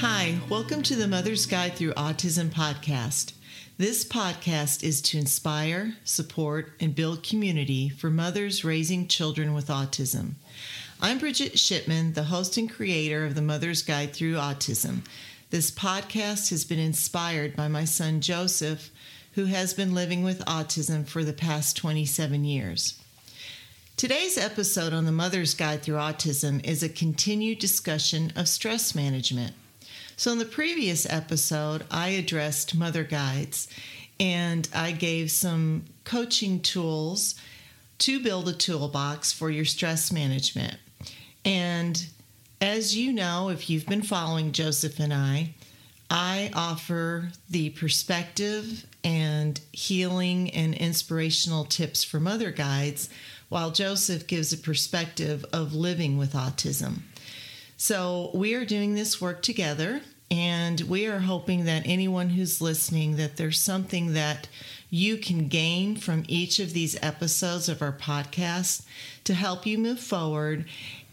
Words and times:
Hi, 0.00 0.38
welcome 0.48 0.82
to 0.84 0.94
the 0.94 1.08
Mother's 1.08 1.44
Guide 1.44 1.74
Through 1.74 1.94
Autism 1.94 2.50
podcast. 2.50 3.32
This 3.78 4.04
podcast 4.04 4.84
is 4.84 5.00
to 5.02 5.18
inspire, 5.18 5.94
support, 6.04 6.70
and 6.78 6.94
build 6.94 7.24
community 7.24 7.88
for 7.88 8.08
mothers 8.08 8.64
raising 8.64 9.08
children 9.08 9.54
with 9.54 9.66
autism. 9.66 10.34
I'm 11.00 11.18
Bridget 11.18 11.58
Shipman, 11.58 12.12
the 12.12 12.22
host 12.22 12.56
and 12.56 12.70
creator 12.70 13.26
of 13.26 13.34
the 13.34 13.42
Mother's 13.42 13.82
Guide 13.82 14.12
Through 14.12 14.34
Autism. 14.34 15.00
This 15.50 15.72
podcast 15.72 16.50
has 16.50 16.64
been 16.64 16.78
inspired 16.78 17.56
by 17.56 17.66
my 17.66 17.84
son 17.84 18.20
Joseph, 18.20 18.90
who 19.32 19.46
has 19.46 19.74
been 19.74 19.94
living 19.94 20.22
with 20.22 20.44
autism 20.44 21.08
for 21.08 21.24
the 21.24 21.32
past 21.32 21.76
27 21.76 22.44
years. 22.44 23.02
Today's 23.96 24.38
episode 24.38 24.92
on 24.92 25.06
the 25.06 25.10
Mother's 25.10 25.54
Guide 25.54 25.82
Through 25.82 25.96
Autism 25.96 26.64
is 26.64 26.84
a 26.84 26.88
continued 26.88 27.58
discussion 27.58 28.32
of 28.36 28.46
stress 28.46 28.94
management. 28.94 29.54
So, 30.18 30.32
in 30.32 30.38
the 30.38 30.44
previous 30.44 31.06
episode, 31.08 31.84
I 31.92 32.08
addressed 32.08 32.74
mother 32.74 33.04
guides 33.04 33.68
and 34.18 34.68
I 34.74 34.90
gave 34.90 35.30
some 35.30 35.84
coaching 36.02 36.58
tools 36.58 37.36
to 37.98 38.18
build 38.18 38.48
a 38.48 38.52
toolbox 38.52 39.30
for 39.30 39.48
your 39.48 39.64
stress 39.64 40.10
management. 40.10 40.76
And 41.44 42.04
as 42.60 42.96
you 42.96 43.12
know, 43.12 43.50
if 43.50 43.70
you've 43.70 43.86
been 43.86 44.02
following 44.02 44.50
Joseph 44.50 44.98
and 44.98 45.14
I, 45.14 45.54
I 46.10 46.50
offer 46.52 47.30
the 47.48 47.70
perspective 47.70 48.86
and 49.04 49.60
healing 49.70 50.50
and 50.50 50.74
inspirational 50.74 51.64
tips 51.64 52.02
for 52.02 52.18
mother 52.18 52.50
guides, 52.50 53.08
while 53.50 53.70
Joseph 53.70 54.26
gives 54.26 54.52
a 54.52 54.58
perspective 54.58 55.46
of 55.52 55.76
living 55.76 56.18
with 56.18 56.32
autism. 56.32 57.02
So 57.80 58.32
we 58.34 58.54
are 58.54 58.64
doing 58.64 58.96
this 58.96 59.20
work 59.20 59.40
together 59.40 60.00
and 60.32 60.80
we 60.80 61.06
are 61.06 61.20
hoping 61.20 61.64
that 61.66 61.84
anyone 61.86 62.30
who's 62.30 62.60
listening 62.60 63.14
that 63.18 63.36
there's 63.36 63.60
something 63.60 64.14
that 64.14 64.48
you 64.90 65.16
can 65.16 65.46
gain 65.46 65.94
from 65.94 66.24
each 66.26 66.58
of 66.58 66.72
these 66.72 66.98
episodes 67.00 67.68
of 67.68 67.80
our 67.80 67.92
podcast 67.92 68.82
to 69.22 69.32
help 69.32 69.64
you 69.64 69.78
move 69.78 70.00
forward 70.00 70.64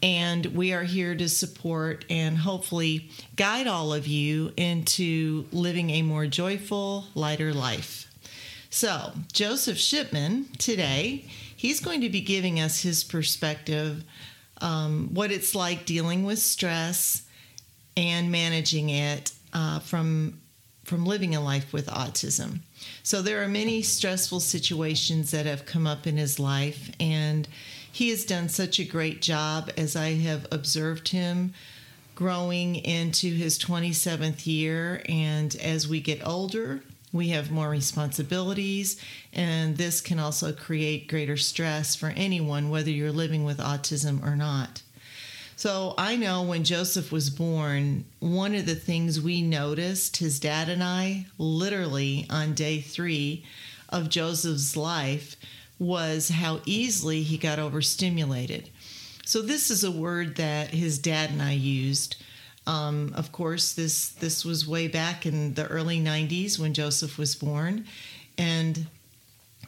and 0.02 0.48
we 0.48 0.74
are 0.74 0.86
here 0.86 1.14
to 1.14 1.30
support 1.30 2.04
and 2.10 2.40
hopefully 2.40 3.12
guide 3.36 3.68
all 3.68 3.94
of 3.94 4.08
you 4.08 4.52
into 4.58 5.46
living 5.52 5.92
a 5.92 6.02
more 6.02 6.26
joyful, 6.26 7.06
lighter 7.14 7.54
life. 7.54 8.12
So, 8.72 9.14
Joseph 9.32 9.78
Shipman 9.78 10.48
today, 10.58 11.26
he's 11.56 11.80
going 11.80 12.02
to 12.02 12.10
be 12.10 12.22
giving 12.22 12.60
us 12.60 12.82
his 12.82 13.04
perspective 13.04 14.04
um, 14.62 15.10
what 15.14 15.32
it's 15.32 15.56
like 15.56 15.86
dealing 15.86 16.24
with 16.26 16.40
stress 16.40 17.24
and 17.98 18.32
managing 18.32 18.90
it 18.90 19.32
uh, 19.54 19.80
from 19.80 20.40
from 20.84 21.04
living 21.04 21.34
a 21.34 21.42
life 21.42 21.74
with 21.74 21.88
autism. 21.88 22.60
So 23.02 23.24
there 23.24 23.42
are 23.42 23.48
many 23.48 23.82
stressful 23.82 24.40
situations 24.40 25.32
that 25.32 25.48
have 25.48 25.66
come 25.66 25.88
up 25.88 26.06
in 26.06 26.18
his 26.18 26.40
life, 26.40 26.92
and 27.00 27.48
he 27.92 28.10
has 28.10 28.24
done 28.24 28.50
such 28.50 28.78
a 28.78 28.86
great 28.86 29.20
job 29.20 29.72
as 29.78 29.96
I 29.96 30.14
have 30.14 30.46
observed 30.52 31.08
him 31.08 31.56
growing 32.14 32.76
into 32.76 33.34
his 33.34 33.58
27th 33.58 34.46
year. 34.46 35.02
And 35.10 35.56
as 35.56 35.88
we 35.88 36.00
get 36.00 36.26
older, 36.26 36.82
we 37.16 37.30
have 37.30 37.50
more 37.50 37.70
responsibilities, 37.70 39.02
and 39.32 39.78
this 39.78 40.02
can 40.02 40.20
also 40.20 40.52
create 40.52 41.08
greater 41.08 41.38
stress 41.38 41.96
for 41.96 42.10
anyone, 42.10 42.70
whether 42.70 42.92
you're 42.92 43.10
living 43.10 43.46
with 43.46 43.58
autism 43.58 44.22
or 44.22 44.36
not. 44.36 44.82
So 45.56 45.94
I 45.98 46.18
know 46.18 46.44
when 46.44 46.66
Joseph 46.66 47.14
was 47.14 47.30
born, 47.30 48.04
one 48.20 48.54
of 48.54 48.66
the 48.66 48.76
things 48.76 49.22
we 49.22 49.42
noticed, 49.42 50.18
his 50.18 50.42
dad 50.42 50.68
and 50.68 50.84
I, 50.84 51.28
literally 51.38 52.28
on 52.30 52.54
day 52.54 52.82
three 52.82 53.46
of 53.88 54.10
Joseph's 54.10 54.76
life, 54.76 55.38
was 55.80 56.28
how 56.28 56.60
easily 56.66 57.24
he 57.24 57.38
got 57.38 57.60
overstimulated. 57.60 58.70
So 59.24 59.42
this 59.42 59.72
is 59.72 59.86
a 59.86 59.92
word 59.92 60.36
that 60.36 60.72
his 60.72 61.00
dad 61.00 61.30
and 61.30 61.42
I 61.42 61.54
used. 61.54 62.18
Um, 62.68 63.14
of 63.16 63.32
course, 63.32 63.74
this 63.74 64.10
this 64.10 64.44
was 64.44 64.68
way 64.68 64.88
back 64.88 65.26
in 65.26 65.54
the 65.54 65.68
early 65.68 66.00
'90s 66.00 66.58
when 66.58 66.74
Joseph 66.74 67.18
was 67.18 67.36
born, 67.36 67.86
and 68.38 68.88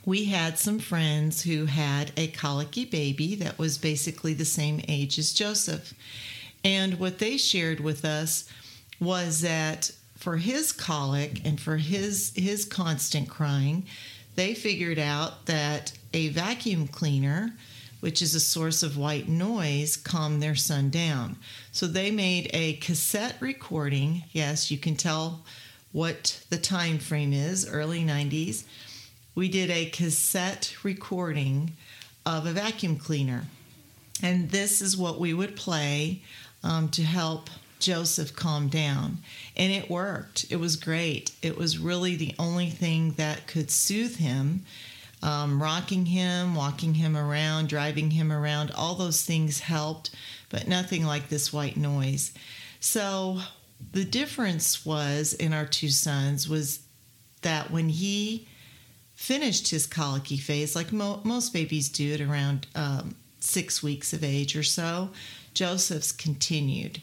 we 0.05 0.25
had 0.25 0.57
some 0.57 0.79
friends 0.79 1.43
who 1.43 1.65
had 1.65 2.11
a 2.17 2.27
colicky 2.27 2.85
baby 2.85 3.35
that 3.35 3.59
was 3.59 3.77
basically 3.77 4.33
the 4.33 4.45
same 4.45 4.81
age 4.87 5.19
as 5.19 5.33
Joseph, 5.33 5.93
and 6.63 6.99
what 6.99 7.19
they 7.19 7.37
shared 7.37 7.79
with 7.79 8.03
us 8.03 8.49
was 8.99 9.41
that 9.41 9.91
for 10.15 10.37
his 10.37 10.71
colic 10.71 11.45
and 11.45 11.61
for 11.61 11.77
his 11.77 12.33
his 12.35 12.65
constant 12.65 13.29
crying, 13.29 13.85
they 14.35 14.55
figured 14.55 14.99
out 14.99 15.45
that 15.45 15.93
a 16.13 16.29
vacuum 16.29 16.87
cleaner 16.87 17.53
which 17.99 18.21
is 18.21 18.35
a 18.35 18.39
source 18.39 18.83
of 18.83 18.97
white 18.97 19.27
noise, 19.27 19.97
calmed 19.97 20.41
their 20.41 20.55
son 20.55 20.89
down. 20.89 21.37
So 21.71 21.87
they 21.87 22.11
made 22.11 22.49
a 22.53 22.73
cassette 22.73 23.35
recording. 23.39 24.23
Yes, 24.31 24.69
you 24.69 24.77
can 24.77 24.95
tell 24.95 25.41
what 25.91 26.43
the 26.49 26.57
time 26.57 26.99
frame 26.99 27.33
is, 27.33 27.67
early 27.67 28.03
90s. 28.03 28.63
We 29.35 29.49
did 29.49 29.69
a 29.69 29.89
cassette 29.89 30.75
recording 30.83 31.73
of 32.25 32.45
a 32.45 32.51
vacuum 32.51 32.97
cleaner. 32.97 33.45
And 34.21 34.49
this 34.49 34.81
is 34.81 34.97
what 34.97 35.19
we 35.19 35.33
would 35.33 35.55
play 35.55 36.21
um, 36.63 36.89
to 36.89 37.03
help 37.03 37.49
Joseph 37.79 38.35
calm 38.35 38.67
down. 38.67 39.19
And 39.55 39.71
it 39.71 39.89
worked. 39.89 40.45
It 40.49 40.57
was 40.57 40.75
great. 40.75 41.31
It 41.41 41.57
was 41.57 41.77
really 41.77 42.15
the 42.15 42.33
only 42.39 42.69
thing 42.69 43.11
that 43.13 43.47
could 43.47 43.69
soothe 43.69 44.17
him 44.17 44.65
um, 45.23 45.61
rocking 45.61 46.05
him, 46.05 46.55
walking 46.55 46.93
him 46.93 47.17
around, 47.17 47.69
driving 47.69 48.11
him 48.11 48.31
around, 48.31 48.71
all 48.71 48.95
those 48.95 49.23
things 49.23 49.59
helped, 49.59 50.11
but 50.49 50.67
nothing 50.67 51.05
like 51.05 51.29
this 51.29 51.51
white 51.51 51.77
noise. 51.77 52.33
So 52.79 53.39
the 53.91 54.05
difference 54.05 54.85
was 54.85 55.33
in 55.33 55.53
our 55.53 55.65
two 55.65 55.89
sons 55.89 56.47
was 56.47 56.81
that 57.41 57.71
when 57.71 57.89
he 57.89 58.47
finished 59.15 59.69
his 59.69 59.87
colicky 59.87 60.37
phase, 60.37 60.75
like 60.75 60.91
mo- 60.91 61.21
most 61.23 61.51
babies 61.53 61.89
do 61.89 62.13
at 62.13 62.21
around 62.21 62.67
um, 62.75 63.15
six 63.39 63.81
weeks 63.81 64.13
of 64.13 64.23
age 64.23 64.55
or 64.55 64.63
so, 64.63 65.09
Joseph's 65.53 66.11
continued. 66.11 67.01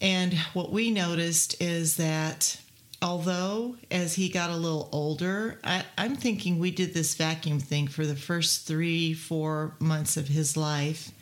And 0.00 0.34
what 0.52 0.70
we 0.70 0.90
noticed 0.90 1.60
is 1.62 1.96
that 1.96 2.60
although 3.04 3.76
as 3.90 4.14
he 4.14 4.30
got 4.30 4.48
a 4.48 4.56
little 4.56 4.88
older, 4.90 5.60
I, 5.62 5.84
am 5.98 6.16
thinking 6.16 6.58
we 6.58 6.70
did 6.70 6.94
this 6.94 7.14
vacuum 7.14 7.60
thing 7.60 7.86
for 7.86 8.06
the 8.06 8.16
first 8.16 8.66
three, 8.66 9.12
four 9.12 9.74
months 9.78 10.16
of 10.16 10.28
his 10.28 10.56
life. 10.56 11.12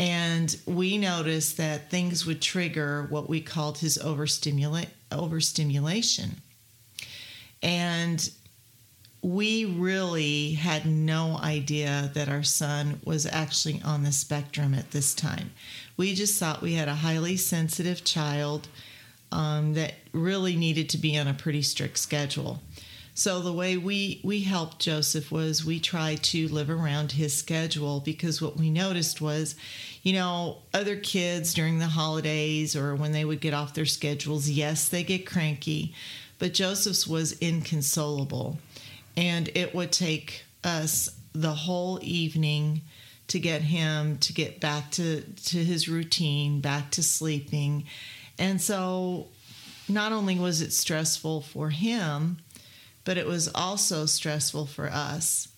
And 0.00 0.56
we 0.66 0.96
noticed 0.96 1.58
that 1.58 1.90
things 1.90 2.24
would 2.24 2.40
trigger 2.40 3.06
what 3.10 3.28
we 3.28 3.42
called 3.42 3.78
his 3.78 3.98
overstimulate, 3.98 4.88
overstimulation. 5.12 6.40
And 7.62 8.30
we 9.20 9.66
really 9.66 10.54
had 10.54 10.86
no 10.86 11.38
idea 11.42 12.10
that 12.14 12.30
our 12.30 12.42
son 12.42 13.00
was 13.04 13.26
actually 13.26 13.82
on 13.84 14.02
the 14.02 14.12
spectrum 14.12 14.72
at 14.72 14.90
this 14.92 15.14
time. 15.14 15.52
We 15.98 16.14
just 16.14 16.40
thought 16.40 16.62
we 16.62 16.72
had 16.72 16.88
a 16.88 16.94
highly 16.94 17.36
sensitive 17.36 18.02
child 18.02 18.66
um, 19.32 19.74
that 19.74 19.94
really 20.12 20.56
needed 20.56 20.88
to 20.90 20.98
be 20.98 21.18
on 21.18 21.26
a 21.26 21.34
pretty 21.34 21.62
strict 21.62 21.98
schedule. 21.98 22.60
So 23.14 23.40
the 23.40 23.52
way 23.52 23.76
we 23.76 24.20
we 24.24 24.40
helped 24.40 24.78
Joseph 24.78 25.30
was 25.30 25.64
we 25.64 25.80
tried 25.80 26.22
to 26.24 26.48
live 26.48 26.70
around 26.70 27.12
his 27.12 27.34
schedule 27.34 28.00
because 28.00 28.40
what 28.40 28.56
we 28.56 28.70
noticed 28.70 29.20
was, 29.20 29.54
you 30.02 30.14
know, 30.14 30.58
other 30.72 30.96
kids 30.96 31.52
during 31.52 31.78
the 31.78 31.88
holidays 31.88 32.74
or 32.74 32.94
when 32.94 33.12
they 33.12 33.26
would 33.26 33.40
get 33.40 33.52
off 33.52 33.74
their 33.74 33.84
schedules, 33.84 34.48
yes, 34.48 34.88
they 34.88 35.04
get 35.04 35.26
cranky, 35.26 35.94
but 36.38 36.54
Joseph's 36.54 37.06
was 37.06 37.32
inconsolable. 37.32 38.58
And 39.14 39.50
it 39.54 39.74
would 39.74 39.92
take 39.92 40.44
us 40.64 41.10
the 41.34 41.52
whole 41.52 41.98
evening 42.02 42.80
to 43.28 43.38
get 43.38 43.62
him 43.62 44.18
to 44.18 44.32
get 44.32 44.60
back 44.60 44.90
to, 44.92 45.22
to 45.22 45.64
his 45.64 45.88
routine, 45.88 46.60
back 46.60 46.90
to 46.92 47.02
sleeping. 47.02 47.84
And 48.38 48.60
so 48.60 49.28
not 49.88 50.12
only 50.12 50.38
was 50.38 50.60
it 50.60 50.72
stressful 50.72 51.42
for 51.42 51.70
him, 51.70 52.38
but 53.04 53.18
it 53.18 53.26
was 53.26 53.48
also 53.54 54.06
stressful 54.06 54.66
for 54.66 54.88
us. 54.88 55.48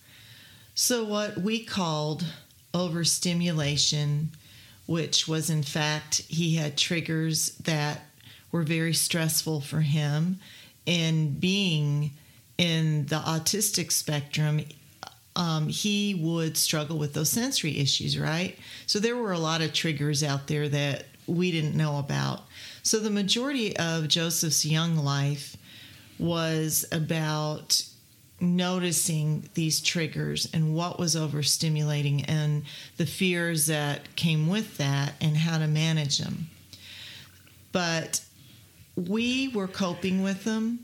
So, 0.74 1.04
what 1.04 1.38
we 1.38 1.64
called 1.64 2.24
overstimulation, 2.72 4.30
which 4.86 5.28
was 5.28 5.50
in 5.50 5.62
fact, 5.62 6.22
he 6.28 6.56
had 6.56 6.76
triggers 6.76 7.50
that 7.58 8.00
were 8.50 8.62
very 8.62 8.94
stressful 8.94 9.60
for 9.60 9.80
him, 9.80 10.40
and 10.86 11.38
being 11.40 12.12
in 12.58 13.06
the 13.06 13.16
autistic 13.16 13.92
spectrum, 13.92 14.62
um, 15.36 15.68
he 15.68 16.14
would 16.14 16.56
struggle 16.56 16.98
with 16.98 17.14
those 17.14 17.30
sensory 17.30 17.78
issues, 17.78 18.18
right? 18.18 18.56
So 18.86 18.98
there 18.98 19.16
were 19.16 19.32
a 19.32 19.38
lot 19.38 19.60
of 19.60 19.72
triggers 19.72 20.22
out 20.22 20.46
there 20.46 20.68
that 20.68 21.06
we 21.26 21.50
didn't 21.50 21.76
know 21.76 21.98
about. 21.98 22.42
So 22.84 22.98
the 22.98 23.10
majority 23.10 23.74
of 23.78 24.08
Joseph's 24.08 24.66
young 24.66 24.96
life 24.96 25.56
was 26.18 26.84
about 26.92 27.82
noticing 28.40 29.48
these 29.54 29.80
triggers 29.80 30.50
and 30.52 30.74
what 30.74 30.98
was 30.98 31.16
overstimulating 31.16 32.26
and 32.28 32.64
the 32.98 33.06
fears 33.06 33.66
that 33.66 34.14
came 34.16 34.48
with 34.48 34.76
that 34.76 35.14
and 35.22 35.34
how 35.34 35.56
to 35.56 35.66
manage 35.66 36.18
them. 36.18 36.50
But 37.72 38.20
we 38.96 39.48
were 39.48 39.66
coping 39.66 40.22
with 40.22 40.44
them 40.44 40.80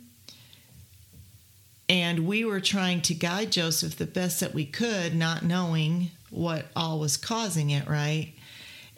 and 1.87 2.21
we 2.21 2.47
were 2.47 2.61
trying 2.61 3.03
to 3.03 3.15
guide 3.15 3.53
Joseph 3.53 3.99
the 3.99 4.07
best 4.07 4.41
that 4.41 4.55
we 4.55 4.65
could, 4.65 5.15
not 5.15 5.45
knowing 5.45 6.13
what 6.31 6.67
all 6.75 6.99
was 6.99 7.19
causing 7.19 7.69
it, 7.69 7.87
right? 7.87 8.33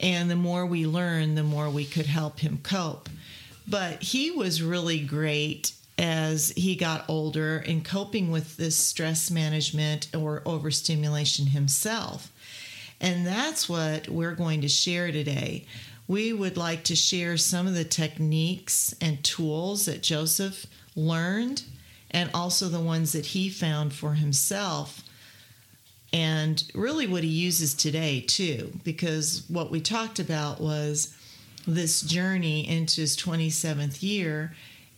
And 0.03 0.31
the 0.31 0.37
more 0.37 0.67
we 0.67 0.87
learned, 0.87 1.39
the 1.39 1.45
more 1.45 1.71
we 1.71 1.85
could 1.85 2.07
help 2.07 2.41
him 2.41 2.59
cope. 2.63 3.09
But 3.69 4.03
he 4.03 4.31
was 4.31 4.63
really 4.63 4.99
great 4.99 5.73
as 5.97 6.53
he 6.57 6.75
got 6.75 7.09
older 7.09 7.59
in 7.59 7.83
coping 7.83 8.31
with 8.31 8.57
this 8.57 8.77
stress 8.77 9.31
management 9.31 10.09
or 10.15 10.43
overstimulation 10.45 11.47
himself. 11.47 12.33
And 13.01 13.27
that's 13.27 13.69
what 13.69 14.09
we're 14.09 14.35
going 14.35 14.63
to 14.63 14.69
share 14.69 15.13
today. 15.13 15.67
We 16.09 16.33
would 16.33 16.57
like 16.57 16.83
to 16.85 16.97
share 16.97 17.37
some 17.37 17.67
of 17.67 17.75
the 17.75 17.85
techniques 17.85 18.95
and 19.01 19.23
tools 19.23 19.87
that 19.87 20.03
Joseph 20.03 20.67
learned 20.97 21.63
and 22.11 22.31
also 22.35 22.69
the 22.69 22.81
ones 22.81 23.13
that 23.13 23.27
he 23.27 23.49
found 23.49 23.93
for 23.93 24.15
himself 24.15 25.03
and 26.13 26.65
really 26.75 27.07
what 27.07 27.23
he 27.23 27.31
uses 27.31 27.75
today 27.75 28.21
too 28.21 28.73
because 28.85 29.45
what 29.49 29.71
we 29.71 29.81
talked 29.81 30.19
about 30.19 30.61
was 30.61 31.17
this 31.67 32.03
journey 32.03 32.69
into 32.69 33.01
his 33.01 33.17
27th 33.17 34.03
year 34.03 34.53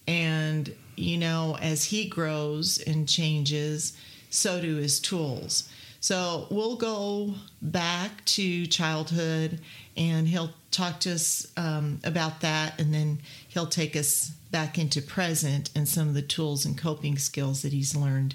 and 0.06 0.74
you 0.96 1.18
know, 1.18 1.56
as 1.60 1.84
he 1.84 2.06
grows 2.08 2.78
and 2.78 3.08
changes, 3.08 3.96
so 4.30 4.60
do 4.60 4.76
his 4.76 5.00
tools. 5.00 5.68
So 6.00 6.46
we'll 6.50 6.76
go 6.76 7.34
back 7.62 8.24
to 8.26 8.66
childhood 8.66 9.60
and 9.96 10.28
he'll 10.28 10.52
talk 10.70 11.00
to 11.00 11.12
us 11.12 11.46
um, 11.56 12.00
about 12.04 12.40
that 12.42 12.78
and 12.78 12.92
then 12.92 13.20
he'll 13.48 13.66
take 13.66 13.96
us 13.96 14.30
back 14.50 14.78
into 14.78 15.00
present 15.00 15.70
and 15.74 15.88
some 15.88 16.08
of 16.08 16.14
the 16.14 16.22
tools 16.22 16.66
and 16.66 16.76
coping 16.76 17.16
skills 17.16 17.62
that 17.62 17.72
he's 17.72 17.96
learned 17.96 18.34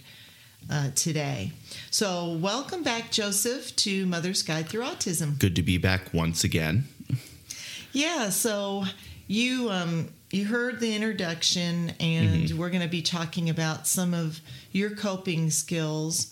uh, 0.70 0.92
today. 0.96 1.52
So, 1.92 2.34
welcome 2.34 2.84
back, 2.84 3.12
Joseph, 3.12 3.76
to 3.78 4.06
Mother's 4.06 4.44
Guide 4.44 4.68
Through 4.68 4.84
Autism. 4.84 5.40
Good 5.40 5.56
to 5.56 5.64
be 5.64 5.78
back 5.78 6.14
once 6.14 6.44
again. 6.44 6.86
Yeah, 7.92 8.30
so 8.30 8.84
you 9.28 9.70
um, 9.72 10.10
you 10.32 10.46
heard 10.46 10.80
the 10.80 10.96
introduction, 10.96 11.94
and 12.00 12.44
mm-hmm. 12.44 12.58
we're 12.58 12.70
going 12.70 12.84
to 12.84 12.88
be 12.88 13.02
talking 13.02 13.50
about 13.50 13.88
some 13.88 14.14
of 14.14 14.42
your 14.72 14.92
coping 14.92 15.50
skills 15.50 16.32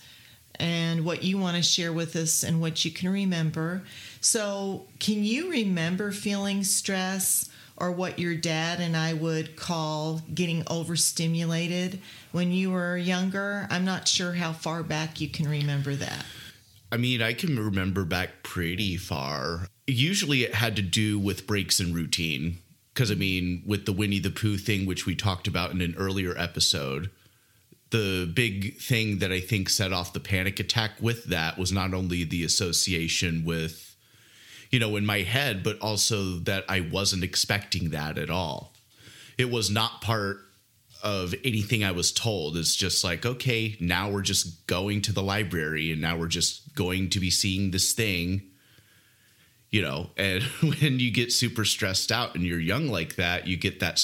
and 0.59 1.05
what 1.05 1.23
you 1.23 1.37
want 1.37 1.55
to 1.55 1.63
share 1.63 1.93
with 1.93 2.15
us 2.15 2.43
and 2.43 2.61
what 2.61 2.83
you 2.83 2.91
can 2.91 3.09
remember. 3.09 3.83
So, 4.21 4.85
can 4.99 5.23
you 5.23 5.49
remember 5.49 6.11
feeling 6.11 6.63
stress 6.63 7.49
or 7.77 7.91
what 7.91 8.19
your 8.19 8.35
dad 8.35 8.79
and 8.79 8.97
I 8.97 9.13
would 9.13 9.55
call 9.55 10.21
getting 10.33 10.63
overstimulated 10.67 12.01
when 12.31 12.51
you 12.51 12.71
were 12.71 12.97
younger? 12.97 13.67
I'm 13.69 13.85
not 13.85 14.07
sure 14.07 14.33
how 14.33 14.51
far 14.51 14.83
back 14.83 15.21
you 15.21 15.29
can 15.29 15.47
remember 15.47 15.95
that. 15.95 16.25
I 16.91 16.97
mean, 16.97 17.21
I 17.21 17.33
can 17.33 17.57
remember 17.59 18.05
back 18.05 18.43
pretty 18.43 18.97
far. 18.97 19.67
Usually 19.85 20.43
it 20.43 20.55
had 20.55 20.75
to 20.77 20.81
do 20.81 21.19
with 21.19 21.47
breaks 21.47 21.79
in 21.79 21.93
routine 21.93 22.57
because 22.93 23.11
I 23.11 23.15
mean, 23.15 23.61
with 23.65 23.85
the 23.85 23.93
Winnie 23.93 24.19
the 24.19 24.31
Pooh 24.31 24.57
thing, 24.57 24.87
which 24.87 25.05
we 25.05 25.15
talked 25.15 25.47
about 25.47 25.71
in 25.71 25.81
an 25.81 25.93
earlier 25.97 26.35
episode, 26.35 27.11
the 27.91 28.29
big 28.33 28.77
thing 28.77 29.19
that 29.19 29.31
I 29.31 29.39
think 29.39 29.69
set 29.69 29.93
off 29.93 30.13
the 30.13 30.19
panic 30.19 30.59
attack 30.59 30.91
with 30.99 31.25
that 31.25 31.57
was 31.57 31.71
not 31.71 31.93
only 31.93 32.23
the 32.23 32.43
association 32.43 33.45
with, 33.45 33.86
you 34.71 34.79
know, 34.79 34.95
in 34.95 35.05
my 35.05 35.19
head, 35.19 35.63
but 35.63 35.79
also 35.79 36.39
that 36.39 36.65
I 36.67 36.81
wasn't 36.81 37.23
expecting 37.23 37.91
that 37.91 38.17
at 38.17 38.29
all. 38.29 38.73
It 39.37 39.49
was 39.49 39.69
not 39.69 40.01
part 40.01 40.39
of 41.03 41.35
anything 41.45 41.83
I 41.83 41.91
was 41.91 42.11
told. 42.11 42.57
It's 42.57 42.75
just 42.75 43.03
like, 43.03 43.25
okay, 43.25 43.77
now 43.79 44.09
we're 44.09 44.23
just 44.23 44.65
going 44.67 45.01
to 45.03 45.13
the 45.13 45.21
library 45.21 45.91
and 45.91 46.01
now 46.01 46.17
we're 46.17 46.27
just 46.27 46.75
going 46.75 47.09
to 47.11 47.19
be 47.19 47.29
seeing 47.29 47.71
this 47.71 47.93
thing 47.93 48.41
you 49.69 49.81
know 49.81 50.09
and 50.17 50.43
when 50.43 50.99
you 50.99 51.11
get 51.11 51.31
super 51.31 51.65
stressed 51.65 52.11
out 52.11 52.35
and 52.35 52.43
you're 52.43 52.59
young 52.59 52.87
like 52.87 53.15
that 53.15 53.47
you 53.47 53.57
get 53.57 53.79
that 53.79 54.03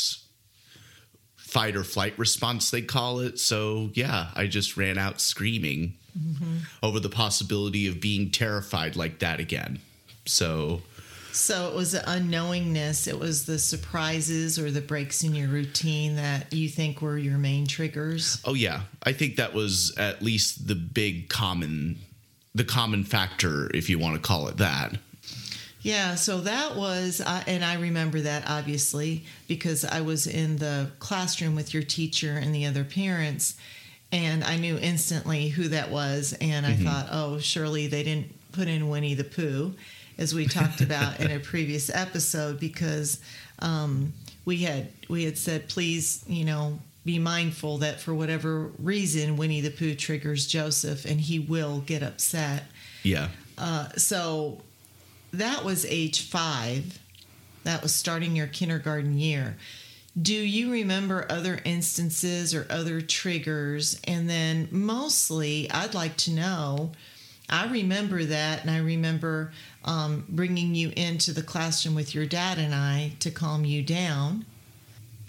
fight 1.36 1.76
or 1.76 1.84
flight 1.84 2.18
response 2.18 2.72
they 2.72 2.82
call 2.82 3.20
it 3.20 3.40
so 3.40 3.90
yeah 3.94 4.30
i 4.36 4.48
just 4.48 4.76
ran 4.76 4.98
out 4.98 5.22
screaming 5.22 5.94
mm-hmm. 6.18 6.58
over 6.82 7.00
the 7.00 7.10
possibility 7.10 7.88
of 7.88 8.02
being 8.02 8.32
terrified 8.32 8.96
like 8.96 9.20
that 9.20 9.40
again 9.40 9.80
so 10.26 10.82
so 11.32 11.68
it 11.68 11.76
was 11.76 11.92
the 11.94 12.00
unknowingness 12.00 13.08
it 13.08 13.18
was 13.18 13.46
the 13.46 13.58
surprises 13.58 14.60
or 14.60 14.70
the 14.70 14.82
breaks 14.82 15.24
in 15.24 15.34
your 15.34 15.48
routine 15.48 16.16
that 16.16 16.52
you 16.54 16.70
think 16.70 17.02
were 17.02 17.18
your 17.18 17.38
main 17.38 17.66
triggers 17.66 18.42
oh 18.46 18.54
yeah 18.54 18.82
i 19.04 19.12
think 19.12 19.36
that 19.36 19.54
was 19.54 19.96
at 19.98 20.22
least 20.22 20.68
the 20.68 20.76
big 20.76 21.30
common 21.30 21.98
the 22.56 22.64
common 22.64 23.04
factor 23.04 23.70
if 23.74 23.90
you 23.90 23.98
want 23.98 24.16
to 24.16 24.22
call 24.22 24.48
it 24.48 24.58
that 24.58 24.96
yeah, 25.84 26.16
so 26.16 26.40
that 26.40 26.78
was, 26.78 27.20
uh, 27.20 27.44
and 27.46 27.64
I 27.64 27.76
remember 27.76 28.22
that 28.22 28.50
obviously 28.50 29.26
because 29.50 29.84
I 29.84 30.00
was 30.00 30.28
in 30.28 30.56
the 30.56 30.90
classroom 31.00 31.56
with 31.56 31.74
your 31.74 31.84
teacher 31.84 32.38
and 32.38 32.56
the 32.56 32.66
other 32.66 32.86
parents, 32.86 33.58
and 34.10 34.46
I 34.46 34.56
knew 34.56 34.78
instantly 34.78 35.50
who 35.50 35.68
that 35.68 35.92
was. 35.92 36.36
And 36.40 36.66
I 36.66 36.72
mm-hmm. 36.72 36.86
thought, 36.86 37.08
oh, 37.12 37.40
surely 37.40 37.88
they 37.88 38.02
didn't 38.02 38.34
put 38.54 38.70
in 38.70 38.88
Winnie 38.88 39.14
the 39.14 39.26
Pooh, 39.26 39.74
as 40.18 40.34
we 40.34 40.48
talked 40.48 40.82
about 40.82 41.20
in 41.20 41.32
a 41.32 41.40
previous 41.40 41.90
episode, 41.90 42.60
because 42.60 43.20
um, 43.60 44.14
we 44.46 44.58
had 44.58 44.90
we 45.10 45.24
had 45.24 45.38
said, 45.38 45.70
please, 45.70 46.24
you 46.28 46.46
know, 46.46 46.80
be 47.06 47.20
mindful 47.20 47.80
that 47.80 48.00
for 48.00 48.14
whatever 48.14 48.72
reason, 48.80 49.38
Winnie 49.38 49.62
the 49.62 49.72
Pooh 49.72 49.96
triggers 49.96 50.48
Joseph, 50.48 51.06
and 51.06 51.20
he 51.20 51.40
will 51.40 51.80
get 51.80 52.04
upset. 52.04 52.64
Yeah. 53.04 53.30
Uh, 53.58 53.90
so 53.98 54.62
that 55.32 55.64
was 55.64 55.86
age 55.86 56.30
five. 56.30 57.00
That 57.64 57.82
was 57.82 57.94
starting 57.94 58.36
your 58.36 58.48
kindergarten 58.48 59.18
year. 59.18 59.58
Do 60.22 60.36
you 60.36 60.72
remember 60.72 61.26
other 61.30 61.60
instances 61.66 62.54
or 62.54 62.68
other 62.70 63.02
triggers? 63.02 64.00
And 64.04 64.30
then 64.30 64.68
mostly, 64.70 65.72
I'd 65.72 65.96
like 65.96 66.18
to 66.18 66.32
know. 66.32 66.92
I 67.50 67.68
remember 67.68 68.24
that, 68.24 68.62
and 68.62 68.72
I 68.72 68.78
remember 68.78 69.52
um, 69.86 70.26
bringing 70.30 70.76
you 70.76 70.92
into 70.96 71.34
the 71.34 71.44
classroom 71.44 71.96
with 71.96 72.16
your 72.16 72.26
dad 72.26 72.58
and 72.58 72.74
I 72.74 73.14
to 73.20 73.32
calm 73.32 73.66
you 73.66 73.84
down. 73.84 74.46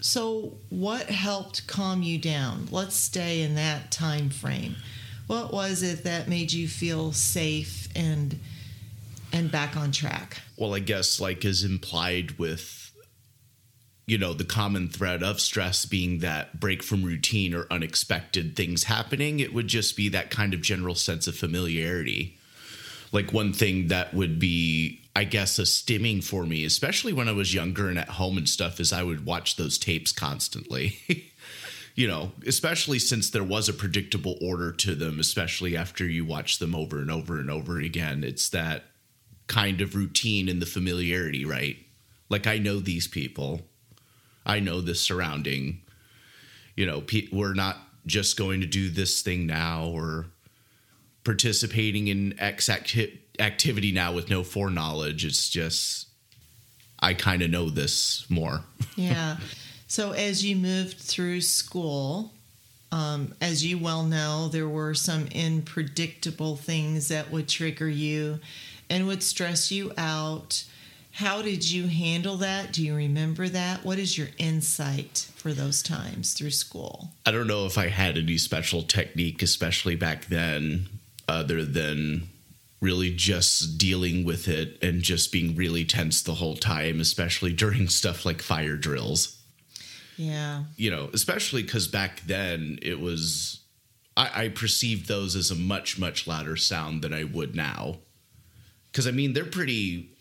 So, 0.01 0.53
what 0.69 1.07
helped 1.07 1.67
calm 1.67 2.03
you 2.03 2.17
down? 2.17 2.67
Let's 2.71 2.95
stay 2.95 3.41
in 3.41 3.55
that 3.55 3.91
time 3.91 4.29
frame. 4.29 4.75
What 5.27 5.51
was 5.51 5.81
it 5.81 6.03
that 6.03 6.27
made 6.27 6.53
you 6.53 6.67
feel 6.67 7.11
safe 7.11 7.87
and 7.95 8.39
and 9.35 9.51
back 9.51 9.75
on 9.75 9.91
track. 9.91 10.41
Well, 10.57 10.73
I 10.73 10.79
guess 10.79 11.19
like 11.19 11.43
is 11.43 11.63
implied 11.63 12.37
with 12.39 12.93
you 14.07 14.17
know 14.17 14.33
the 14.33 14.45
common 14.45 14.87
thread 14.87 15.21
of 15.23 15.41
stress 15.41 15.85
being 15.85 16.19
that 16.19 16.59
break 16.59 16.81
from 16.81 17.03
routine 17.03 17.53
or 17.53 17.65
unexpected 17.71 18.55
things 18.55 18.83
happening 18.83 19.39
it 19.39 19.51
would 19.51 19.67
just 19.67 19.97
be 19.97 20.09
that 20.09 20.29
kind 20.29 20.53
of 20.53 20.61
general 20.61 20.93
sense 20.93 21.25
of 21.25 21.35
familiarity 21.35 22.37
like 23.11 23.33
one 23.33 23.53
thing 23.53 23.87
that 23.87 24.13
would 24.13 24.39
be 24.39 25.01
i 25.15 25.23
guess 25.23 25.59
a 25.59 25.63
stimming 25.63 26.23
for 26.23 26.45
me 26.45 26.65
especially 26.65 27.13
when 27.13 27.27
i 27.27 27.31
was 27.31 27.53
younger 27.53 27.89
and 27.89 27.99
at 27.99 28.09
home 28.09 28.37
and 28.37 28.49
stuff 28.49 28.79
is 28.79 28.91
i 28.93 29.03
would 29.03 29.25
watch 29.25 29.55
those 29.55 29.77
tapes 29.77 30.11
constantly 30.11 30.97
you 31.95 32.07
know 32.07 32.31
especially 32.45 32.99
since 32.99 33.29
there 33.29 33.43
was 33.43 33.69
a 33.69 33.73
predictable 33.73 34.37
order 34.41 34.71
to 34.71 34.95
them 34.95 35.19
especially 35.19 35.75
after 35.75 36.05
you 36.05 36.25
watch 36.25 36.59
them 36.59 36.75
over 36.75 36.99
and 36.99 37.11
over 37.11 37.39
and 37.39 37.49
over 37.49 37.79
again 37.79 38.23
it's 38.23 38.49
that 38.49 38.83
kind 39.47 39.81
of 39.81 39.95
routine 39.95 40.49
and 40.49 40.61
the 40.61 40.65
familiarity, 40.65 41.45
right? 41.45 41.77
Like 42.29 42.47
I 42.47 42.57
know 42.57 42.79
these 42.79 43.07
people, 43.07 43.61
I 44.45 44.59
know 44.59 44.81
this 44.81 45.01
surrounding. 45.01 45.81
You 46.75 46.85
know, 46.85 47.03
we're 47.31 47.53
not 47.53 47.77
just 48.05 48.37
going 48.37 48.61
to 48.61 48.67
do 48.67 48.89
this 48.89 49.21
thing 49.21 49.47
now 49.47 49.85
or 49.87 50.27
participating 51.25 52.07
in 52.07 52.39
X 52.39 52.69
acti- 52.69 53.19
activity 53.39 53.91
now 53.91 54.13
with 54.13 54.29
no 54.29 54.43
foreknowledge. 54.43 55.25
It's 55.25 55.49
just 55.49 56.07
I 56.99 57.13
kind 57.13 57.41
of 57.41 57.49
know 57.49 57.69
this 57.69 58.25
more. 58.29 58.61
yeah. 58.95 59.37
So 59.87 60.11
as 60.11 60.45
you 60.45 60.55
moved 60.55 60.97
through 60.97 61.41
school, 61.41 62.31
um, 62.91 63.35
as 63.41 63.65
you 63.65 63.77
well 63.77 64.03
know, 64.03 64.47
there 64.47 64.69
were 64.69 64.93
some 64.93 65.27
unpredictable 65.35 66.55
things 66.55 67.09
that 67.09 67.31
would 67.31 67.49
trigger 67.49 67.89
you 67.89 68.39
and 68.89 69.07
would 69.07 69.21
stress 69.21 69.71
you 69.71 69.91
out. 69.97 70.63
How 71.11 71.41
did 71.41 71.69
you 71.69 71.87
handle 71.87 72.37
that? 72.37 72.73
Do 72.73 72.85
you 72.85 72.95
remember 72.95 73.47
that? 73.49 73.85
What 73.85 73.99
is 73.99 74.17
your 74.17 74.27
insight 74.37 75.29
for 75.35 75.53
those 75.53 75.81
times 75.81 76.33
through 76.33 76.51
school? 76.51 77.09
I 77.25 77.31
don't 77.31 77.47
know 77.47 77.65
if 77.65 77.77
I 77.77 77.87
had 77.87 78.17
any 78.17 78.37
special 78.37 78.83
technique, 78.83 79.41
especially 79.41 79.95
back 79.95 80.25
then, 80.25 80.87
other 81.27 81.63
than 81.63 82.29
really 82.81 83.11
just 83.13 83.77
dealing 83.77 84.23
with 84.23 84.47
it 84.47 84.77
and 84.83 85.01
just 85.01 85.31
being 85.31 85.55
really 85.55 85.85
tense 85.85 86.21
the 86.21 86.35
whole 86.35 86.55
time, 86.55 86.99
especially 86.99 87.53
during 87.63 87.87
stuff 87.87 88.25
like 88.25 88.41
fire 88.41 88.75
drills. 88.75 89.41
Yeah. 90.17 90.63
You 90.77 90.91
know, 90.91 91.09
especially 91.13 91.63
because 91.63 91.87
back 91.87 92.21
then 92.25 92.79
it 92.81 92.99
was, 92.99 93.61
I, 94.15 94.45
I 94.45 94.49
perceived 94.49 95.07
those 95.07 95.35
as 95.35 95.51
a 95.51 95.55
much, 95.55 95.99
much 95.99 96.27
louder 96.27 96.55
sound 96.55 97.01
than 97.01 97.13
I 97.13 97.23
would 97.23 97.55
now. 97.55 97.97
Because 98.91 99.07
I 99.07 99.11
mean, 99.11 99.33
they're 99.33 99.45
pretty, 99.45 100.11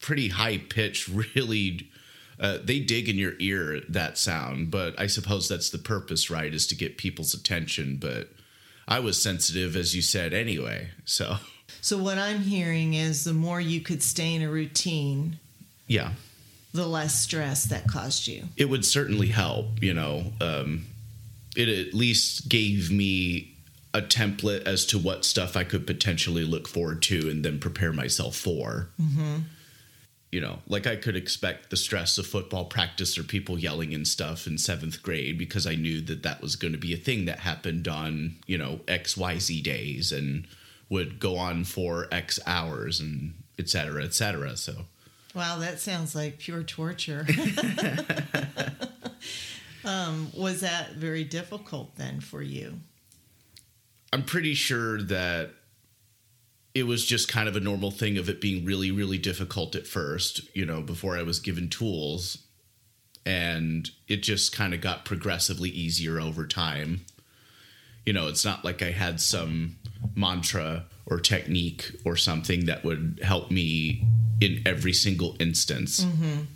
pretty 0.00 0.28
high 0.28 0.58
pitched, 0.58 1.08
really. 1.34 1.90
Uh, 2.40 2.58
they 2.62 2.78
dig 2.78 3.08
in 3.08 3.16
your 3.16 3.32
ear 3.40 3.80
that 3.88 4.16
sound, 4.16 4.70
but 4.70 4.94
I 5.00 5.08
suppose 5.08 5.48
that's 5.48 5.70
the 5.70 5.78
purpose, 5.78 6.30
right? 6.30 6.54
Is 6.54 6.68
to 6.68 6.76
get 6.76 6.96
people's 6.96 7.34
attention. 7.34 7.96
But 7.96 8.28
I 8.88 9.00
was 9.00 9.20
sensitive, 9.20 9.76
as 9.76 9.94
you 9.94 10.00
said, 10.02 10.32
anyway. 10.32 10.88
So, 11.04 11.36
So 11.82 11.98
what 11.98 12.18
I'm 12.18 12.40
hearing 12.40 12.94
is 12.94 13.24
the 13.24 13.34
more 13.34 13.60
you 13.60 13.80
could 13.80 14.02
stay 14.02 14.34
in 14.34 14.42
a 14.42 14.50
routine, 14.50 15.38
yeah, 15.86 16.12
the 16.72 16.86
less 16.86 17.20
stress 17.20 17.64
that 17.66 17.86
caused 17.86 18.26
you. 18.26 18.44
it 18.56 18.66
would 18.70 18.84
certainly 18.84 19.28
help. 19.28 19.82
You 19.82 19.94
know, 19.94 20.32
um, 20.40 20.86
it 21.54 21.68
at 21.68 21.94
least 21.94 22.48
gave 22.48 22.90
me 22.90 23.54
a 23.94 24.00
template 24.00 24.62
as 24.66 24.84
to 24.86 24.98
what 24.98 25.24
stuff 25.24 25.56
I 25.56 25.64
could 25.64 25.86
potentially 25.86 26.44
look 26.44 26.68
forward 26.68 27.02
to 27.02 27.28
and 27.30 27.44
then 27.44 27.58
prepare 27.58 27.92
myself 27.92 28.36
for. 28.36 28.88
Mm-hmm. 29.00 29.36
You 30.30 30.42
know, 30.42 30.58
like 30.66 30.86
I 30.86 30.96
could 30.96 31.16
expect 31.16 31.70
the 31.70 31.76
stress 31.76 32.18
of 32.18 32.26
football 32.26 32.66
practice 32.66 33.16
or 33.16 33.22
people 33.22 33.58
yelling 33.58 33.94
and 33.94 34.06
stuff 34.06 34.46
in 34.46 34.58
seventh 34.58 35.02
grade 35.02 35.38
because 35.38 35.66
I 35.66 35.74
knew 35.74 36.02
that 36.02 36.22
that 36.22 36.42
was 36.42 36.54
going 36.54 36.72
to 36.72 36.78
be 36.78 36.92
a 36.92 36.98
thing 36.98 37.24
that 37.24 37.38
happened 37.38 37.88
on, 37.88 38.36
you 38.46 38.58
know, 38.58 38.80
XYZ 38.88 39.62
days 39.62 40.12
and 40.12 40.46
would 40.90 41.18
go 41.18 41.38
on 41.38 41.64
for 41.64 42.08
X 42.12 42.38
hours 42.46 43.00
and 43.00 43.34
et 43.58 43.70
cetera, 43.70 44.04
et 44.04 44.12
cetera. 44.12 44.54
So, 44.56 44.84
Wow, 45.34 45.58
that 45.58 45.78
sounds 45.78 46.14
like 46.14 46.38
pure 46.38 46.62
torture. 46.62 47.24
um, 49.84 50.30
was 50.34 50.62
that 50.62 50.94
very 50.94 51.24
difficult 51.24 51.96
then 51.96 52.20
for 52.20 52.40
you? 52.42 52.80
I'm 54.12 54.24
pretty 54.24 54.54
sure 54.54 55.02
that 55.02 55.50
it 56.78 56.84
was 56.86 57.04
just 57.04 57.28
kind 57.28 57.48
of 57.48 57.56
a 57.56 57.60
normal 57.60 57.90
thing 57.90 58.16
of 58.18 58.28
it 58.28 58.40
being 58.40 58.64
really, 58.64 58.90
really 58.90 59.18
difficult 59.18 59.74
at 59.74 59.86
first, 59.86 60.40
you 60.54 60.64
know, 60.64 60.80
before 60.80 61.16
I 61.18 61.22
was 61.22 61.40
given 61.40 61.68
tools. 61.68 62.38
And 63.26 63.90
it 64.06 64.22
just 64.22 64.54
kind 64.54 64.72
of 64.72 64.80
got 64.80 65.04
progressively 65.04 65.68
easier 65.70 66.20
over 66.20 66.46
time. 66.46 67.04
You 68.06 68.12
know, 68.14 68.28
it's 68.28 68.44
not 68.44 68.64
like 68.64 68.82
I 68.82 68.90
had 68.92 69.20
some 69.20 69.76
mantra 70.14 70.84
or 71.04 71.20
technique 71.20 71.90
or 72.04 72.16
something 72.16 72.66
that 72.66 72.84
would 72.84 73.20
help 73.22 73.50
me 73.50 74.04
in 74.40 74.62
every 74.64 74.92
single 74.92 75.36
instance. 75.40 76.06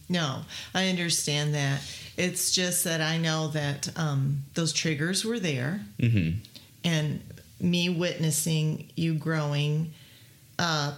No, 0.08 0.42
I 0.74 0.88
understand 0.88 1.54
that. 1.54 1.80
It's 2.16 2.52
just 2.52 2.84
that 2.84 3.00
I 3.00 3.18
know 3.18 3.48
that 3.48 3.90
um, 3.98 4.44
those 4.54 4.72
triggers 4.72 5.24
were 5.24 5.40
there, 5.40 5.80
Mm-hmm. 5.98 6.38
and 6.84 7.20
me 7.60 7.88
witnessing 7.88 8.90
you 8.96 9.14
growing. 9.14 9.92
Uh, 10.58 10.94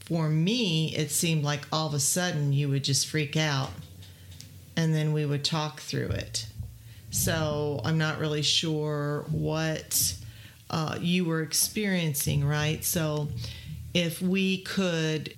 for 0.00 0.28
me, 0.28 0.94
it 0.96 1.10
seemed 1.10 1.44
like 1.44 1.66
all 1.72 1.86
of 1.86 1.94
a 1.94 2.00
sudden 2.00 2.52
you 2.52 2.68
would 2.68 2.84
just 2.84 3.06
freak 3.06 3.36
out, 3.36 3.70
and 4.76 4.94
then 4.94 5.12
we 5.12 5.26
would 5.26 5.44
talk 5.44 5.80
through 5.80 6.08
it. 6.08 6.46
So 7.10 7.80
I'm 7.84 7.98
not 7.98 8.18
really 8.18 8.42
sure 8.42 9.24
what 9.30 10.14
uh, 10.70 10.98
you 11.00 11.24
were 11.24 11.42
experiencing, 11.42 12.44
right? 12.44 12.84
So 12.84 13.28
if 13.94 14.20
we 14.20 14.62
could 14.62 15.34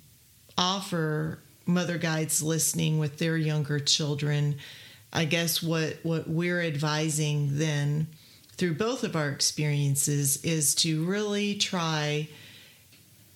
offer 0.57 1.39
mother 1.65 1.97
guides 1.97 2.43
listening 2.43 2.99
with 2.99 3.17
their 3.17 3.37
younger 3.37 3.79
children, 3.79 4.57
I 5.13 5.25
guess 5.25 5.61
what 5.61 5.97
what 6.03 6.29
we're 6.29 6.61
advising 6.61 7.57
then 7.57 8.07
through 8.57 8.75
both 8.75 9.03
of 9.03 9.15
our 9.15 9.29
experiences 9.29 10.43
is 10.43 10.75
to 10.75 11.03
really 11.05 11.55
try 11.55 12.29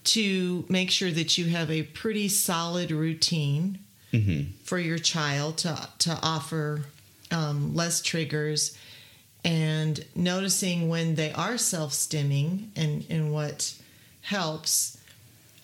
to 0.05 0.65
make 0.69 0.91
sure 0.91 1.12
that 1.12 1.38
you 1.38 1.45
have 1.50 1.69
a 1.69 1.83
pretty 1.83 2.27
solid 2.27 2.91
routine 2.91 3.79
Mm-hmm. 4.13 4.51
for 4.63 4.79
your 4.79 4.97
child 4.97 5.57
to 5.57 5.89
to 6.00 6.17
offer 6.24 6.85
um, 7.31 7.75
less 7.75 8.01
triggers 8.01 8.77
and 9.43 10.05
noticing 10.15 10.88
when 10.88 11.15
they 11.15 11.33
are 11.33 11.57
self-stimming 11.57 12.67
and 12.77 13.05
and 13.09 13.33
what 13.33 13.74
helps 14.21 14.97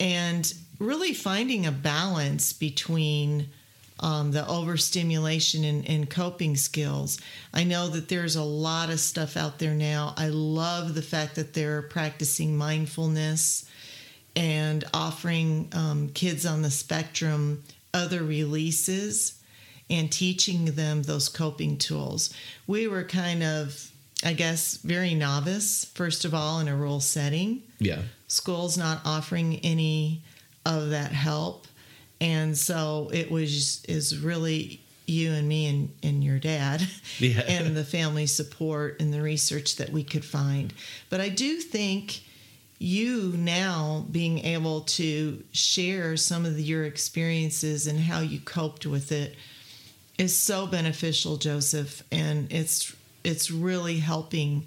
and 0.01 0.53
really 0.79 1.13
finding 1.13 1.65
a 1.65 1.71
balance 1.71 2.51
between 2.51 3.47
um, 4.01 4.31
the 4.31 4.45
overstimulation 4.47 5.63
and, 5.63 5.87
and 5.87 6.09
coping 6.09 6.57
skills. 6.57 7.19
I 7.53 7.63
know 7.63 7.87
that 7.89 8.09
there's 8.09 8.35
a 8.35 8.43
lot 8.43 8.89
of 8.89 8.99
stuff 8.99 9.37
out 9.37 9.59
there 9.59 9.75
now. 9.75 10.13
I 10.17 10.27
love 10.29 10.93
the 10.95 11.03
fact 11.03 11.35
that 11.35 11.53
they're 11.53 11.83
practicing 11.83 12.57
mindfulness 12.57 13.63
and 14.35 14.83
offering 14.93 15.69
um, 15.73 16.09
kids 16.09 16.45
on 16.45 16.61
the 16.61 16.71
spectrum 16.71 17.63
other 17.93 18.23
releases 18.23 19.37
and 19.89 20.11
teaching 20.11 20.65
them 20.65 21.03
those 21.03 21.27
coping 21.27 21.77
tools. 21.77 22.33
We 22.65 22.87
were 22.87 23.03
kind 23.03 23.43
of, 23.43 23.91
I 24.23 24.33
guess, 24.33 24.77
very 24.77 25.13
novice, 25.15 25.85
first 25.93 26.23
of 26.23 26.33
all, 26.33 26.59
in 26.59 26.67
a 26.69 26.75
rural 26.75 27.01
setting 27.01 27.63
Yeah. 27.79 28.03
school's 28.27 28.77
not 28.77 29.01
offering 29.03 29.59
any 29.63 30.21
of 30.65 30.91
that 30.91 31.11
help 31.11 31.67
and 32.21 32.55
so 32.55 33.09
it 33.11 33.31
was 33.31 33.83
is 33.85 34.15
really 34.19 34.79
you 35.07 35.31
and 35.31 35.49
me 35.49 35.65
and, 35.65 35.89
and 36.03 36.23
your 36.23 36.37
dad 36.37 36.87
Yeah. 37.17 37.41
and 37.47 37.75
the 37.75 37.83
family 37.83 38.27
support 38.27 39.01
and 39.01 39.11
the 39.11 39.23
research 39.23 39.77
that 39.77 39.89
we 39.89 40.03
could 40.03 40.23
find 40.23 40.71
but 41.09 41.19
i 41.19 41.29
do 41.29 41.59
think 41.59 42.21
you 42.81 43.33
now 43.37 44.05
being 44.11 44.39
able 44.39 44.81
to 44.81 45.43
share 45.51 46.17
some 46.17 46.45
of 46.45 46.55
the, 46.55 46.63
your 46.63 46.83
experiences 46.83 47.87
and 47.87 47.99
how 47.99 48.19
you 48.19 48.39
coped 48.39 48.85
with 48.85 49.11
it 49.11 49.35
is 50.17 50.35
so 50.35 50.67
beneficial 50.67 51.37
joseph 51.37 52.03
and 52.11 52.51
it's 52.51 52.95
it's 53.23 53.51
really 53.51 53.99
helping 53.99 54.65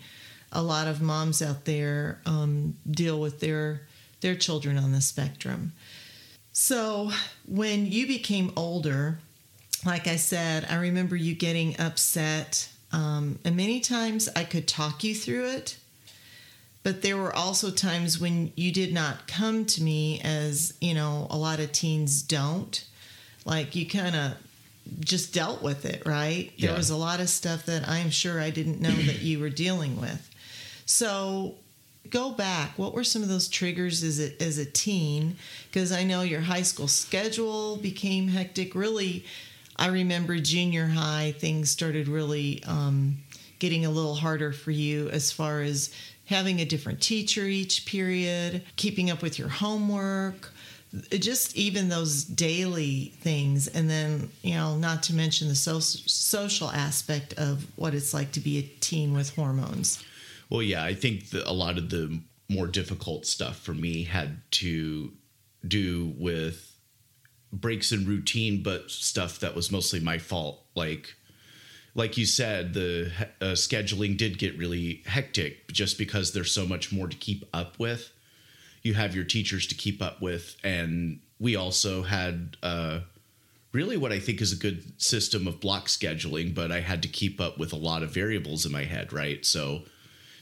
a 0.53 0.63
lot 0.63 0.87
of 0.87 1.03
moms 1.03 1.43
out 1.43 1.65
there 1.65 2.21
um, 2.27 2.77
deal 2.89 3.21
with 3.21 3.41
their 3.41 3.83
their 4.21 4.35
children 4.35 4.79
on 4.79 4.93
the 4.93 5.03
spectrum. 5.03 5.73
So 6.53 7.11
when 7.47 7.87
you 7.87 8.07
became 8.07 8.53
older, 8.57 9.19
like 9.85 10.07
I 10.07 10.17
said, 10.17 10.67
I 10.71 10.77
remember 10.77 11.15
you 11.15 11.35
getting 11.35 11.79
upset, 11.79 12.71
um, 12.91 13.39
and 13.45 13.57
many 13.57 13.81
times 13.81 14.29
I 14.35 14.45
could 14.45 14.67
talk 14.67 15.05
you 15.05 15.15
through 15.15 15.47
it. 15.47 15.77
But 16.85 17.03
there 17.03 17.17
were 17.17 17.35
also 17.35 17.71
times 17.71 18.21
when 18.21 18.53
you 18.55 18.71
did 18.71 18.93
not 18.93 19.27
come 19.27 19.65
to 19.65 19.83
me, 19.83 20.21
as 20.23 20.75
you 20.81 20.95
know, 20.95 21.27
a 21.31 21.37
lot 21.37 21.59
of 21.59 21.73
teens 21.73 22.23
don't. 22.23 22.85
Like 23.45 23.75
you 23.75 23.89
kind 23.89 24.15
of 24.15 24.35
just 25.01 25.33
dealt 25.35 25.63
with 25.63 25.87
it, 25.87 26.03
right? 26.07 26.53
There 26.59 26.77
was 26.77 26.91
a 26.91 26.97
lot 26.97 27.21
of 27.21 27.29
stuff 27.29 27.67
that 27.67 27.89
I'm 27.89 28.11
sure 28.11 28.39
I 28.41 28.51
didn't 28.51 28.81
know 28.81 28.91
that 28.91 29.21
you 29.23 29.41
were 29.41 29.51
dealing 29.51 29.99
with. 30.01 30.31
So 30.87 31.55
go 32.11 32.33
back. 32.33 32.79
What 32.79 32.93
were 32.93 33.05
some 33.05 33.23
of 33.23 33.29
those 33.29 33.49
triggers 33.49 34.03
as 34.03 34.21
a, 34.21 34.43
as 34.43 34.59
a 34.59 34.67
teen? 34.67 35.37
Because 35.71 35.91
I 35.91 36.05
know 36.05 36.21
your 36.21 36.43
high 36.43 36.63
school 36.63 36.89
schedule 36.89 37.77
became 37.77 38.29
hectic. 38.29 38.75
Really, 38.75 39.25
I 39.77 39.89
remember 39.89 40.39
junior 40.39 40.87
high, 40.87 41.35
things 41.37 41.71
started 41.71 42.09
really 42.09 42.63
um, 42.67 43.19
getting 43.59 43.87
a 43.87 43.91
little 43.91 44.15
harder 44.15 44.53
for 44.53 44.71
you 44.71 45.09
as 45.09 45.33
far 45.33 45.63
as 45.63 45.91
having 46.27 46.61
a 46.61 46.65
different 46.65 47.01
teacher 47.01 47.45
each 47.45 47.87
period, 47.87 48.63
keeping 48.77 49.11
up 49.11 49.23
with 49.23 49.39
your 49.39 49.49
homework. 49.49 50.53
Just 51.11 51.57
even 51.57 51.89
those 51.89 52.23
daily 52.23 53.13
things, 53.21 53.67
and 53.67 53.91
then 53.91 54.31
you 54.43 54.55
know, 54.55 54.77
not 54.77 55.03
to 55.05 55.15
mention 55.15 55.49
the 55.49 55.57
so- 55.57 55.81
social 55.81 56.71
aspect 56.71 57.35
of 57.35 57.67
what 57.75 57.95
it's 57.95 58.15
like 58.15 58.31
to 58.33 58.41
be 58.41 58.59
a 58.59 58.63
teen 58.79 59.13
with 59.13 59.35
hormones. 59.35 60.05
Well, 60.49 60.63
yeah, 60.63 60.85
I 60.85 60.95
think 60.95 61.31
that 61.31 61.51
a 61.51 61.53
lot 61.53 61.79
of 61.79 61.91
the 61.91 62.21
more 62.49 62.69
difficult 62.69 63.27
stuff 63.27 63.59
for 63.59 63.75
me 63.75 64.05
had 64.05 64.41
to 64.53 65.13
do 65.67 66.13
with 66.17 66.77
breaks 67.53 67.93
in 67.93 68.07
routine, 68.07 68.63
but 68.63 68.91
stuff 68.91 69.41
that 69.41 69.55
was 69.55 69.73
mostly 69.73 70.01
my 70.01 70.19
fault. 70.19 70.65
Like, 70.75 71.15
like 71.95 72.19
you 72.19 72.27
said, 72.27 72.75
the 72.75 73.11
uh, 73.41 73.53
scheduling 73.53 74.17
did 74.17 74.39
get 74.39 74.59
really 74.59 75.03
hectic 75.07 75.73
just 75.73 75.97
because 75.97 76.33
there's 76.33 76.51
so 76.51 76.67
much 76.67 76.93
more 76.93 77.07
to 77.07 77.17
keep 77.17 77.45
up 77.55 77.79
with. 77.79 78.11
You 78.83 78.95
have 78.95 79.15
your 79.15 79.25
teachers 79.25 79.67
to 79.69 79.75
keep 79.75 80.03
up 80.03 80.21
with, 80.21 80.57
and 80.65 81.21
we 81.39 81.57
also 81.57 82.03
had 82.03 82.57
uh, 82.63 83.01
really 83.73 83.97
what 83.97 84.13
I 84.13 84.19
think 84.19 84.41
is 84.41 84.53
a 84.53 84.57
good 84.57 85.01
system 85.01 85.47
of 85.47 85.61
block 85.61 85.87
scheduling, 85.87 86.55
but 86.55 86.71
I 86.71 86.81
had 86.81 87.03
to 87.03 87.09
keep 87.09 87.41
up 87.41 87.59
with 87.59 87.73
a 87.73 87.77
lot 87.77 88.03
of 88.03 88.13
variables 88.13 88.67
in 88.67 88.73
my 88.73 88.85
head, 88.85 89.13
right? 89.13 89.45
So, 89.45 89.83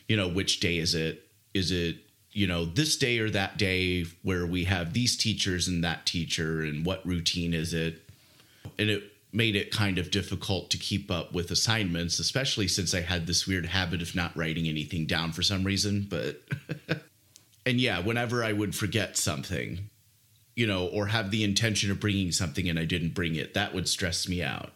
you 0.09 0.16
know, 0.16 0.28
which 0.28 0.59
day 0.61 0.78
is 0.78 0.94
it? 0.94 1.28
Is 1.54 1.71
it, 1.71 1.99
you 2.32 2.47
know, 2.47 2.64
this 2.64 2.97
day 2.97 3.18
or 3.18 3.28
that 3.30 3.59
day 3.59 4.06
where 4.23 4.47
we 4.47 4.64
have 4.64 4.94
these 4.94 5.16
teachers 5.16 5.68
and 5.68 5.85
that 5.85 6.06
teacher, 6.06 6.62
and 6.62 6.85
what 6.85 7.06
routine 7.06 7.52
is 7.52 7.75
it? 7.75 8.02
And 8.78 8.88
it 8.88 9.12
made 9.32 9.56
it 9.56 9.70
kind 9.70 9.98
of 9.98 10.10
difficult 10.10 10.70
to 10.70 10.76
keep 10.76 11.10
up 11.10 11.32
with 11.32 11.50
assignments, 11.50 12.18
especially 12.18 12.68
since 12.68 12.94
I 12.94 13.00
had 13.00 13.26
this 13.26 13.46
weird 13.46 13.66
habit 13.66 14.02
of 14.02 14.14
not 14.14 14.36
writing 14.36 14.68
anything 14.68 15.06
down 15.06 15.32
for 15.32 15.42
some 15.42 15.64
reason. 15.64 16.06
But, 16.08 16.42
and 17.66 17.80
yeah, 17.80 18.00
whenever 18.00 18.44
I 18.44 18.52
would 18.52 18.74
forget 18.74 19.16
something, 19.16 19.88
you 20.54 20.66
know, 20.66 20.86
or 20.86 21.06
have 21.06 21.30
the 21.30 21.44
intention 21.44 21.90
of 21.90 21.98
bringing 21.98 22.30
something 22.30 22.68
and 22.68 22.78
I 22.78 22.84
didn't 22.84 23.14
bring 23.14 23.34
it, 23.34 23.54
that 23.54 23.74
would 23.74 23.88
stress 23.88 24.28
me 24.28 24.42
out. 24.42 24.70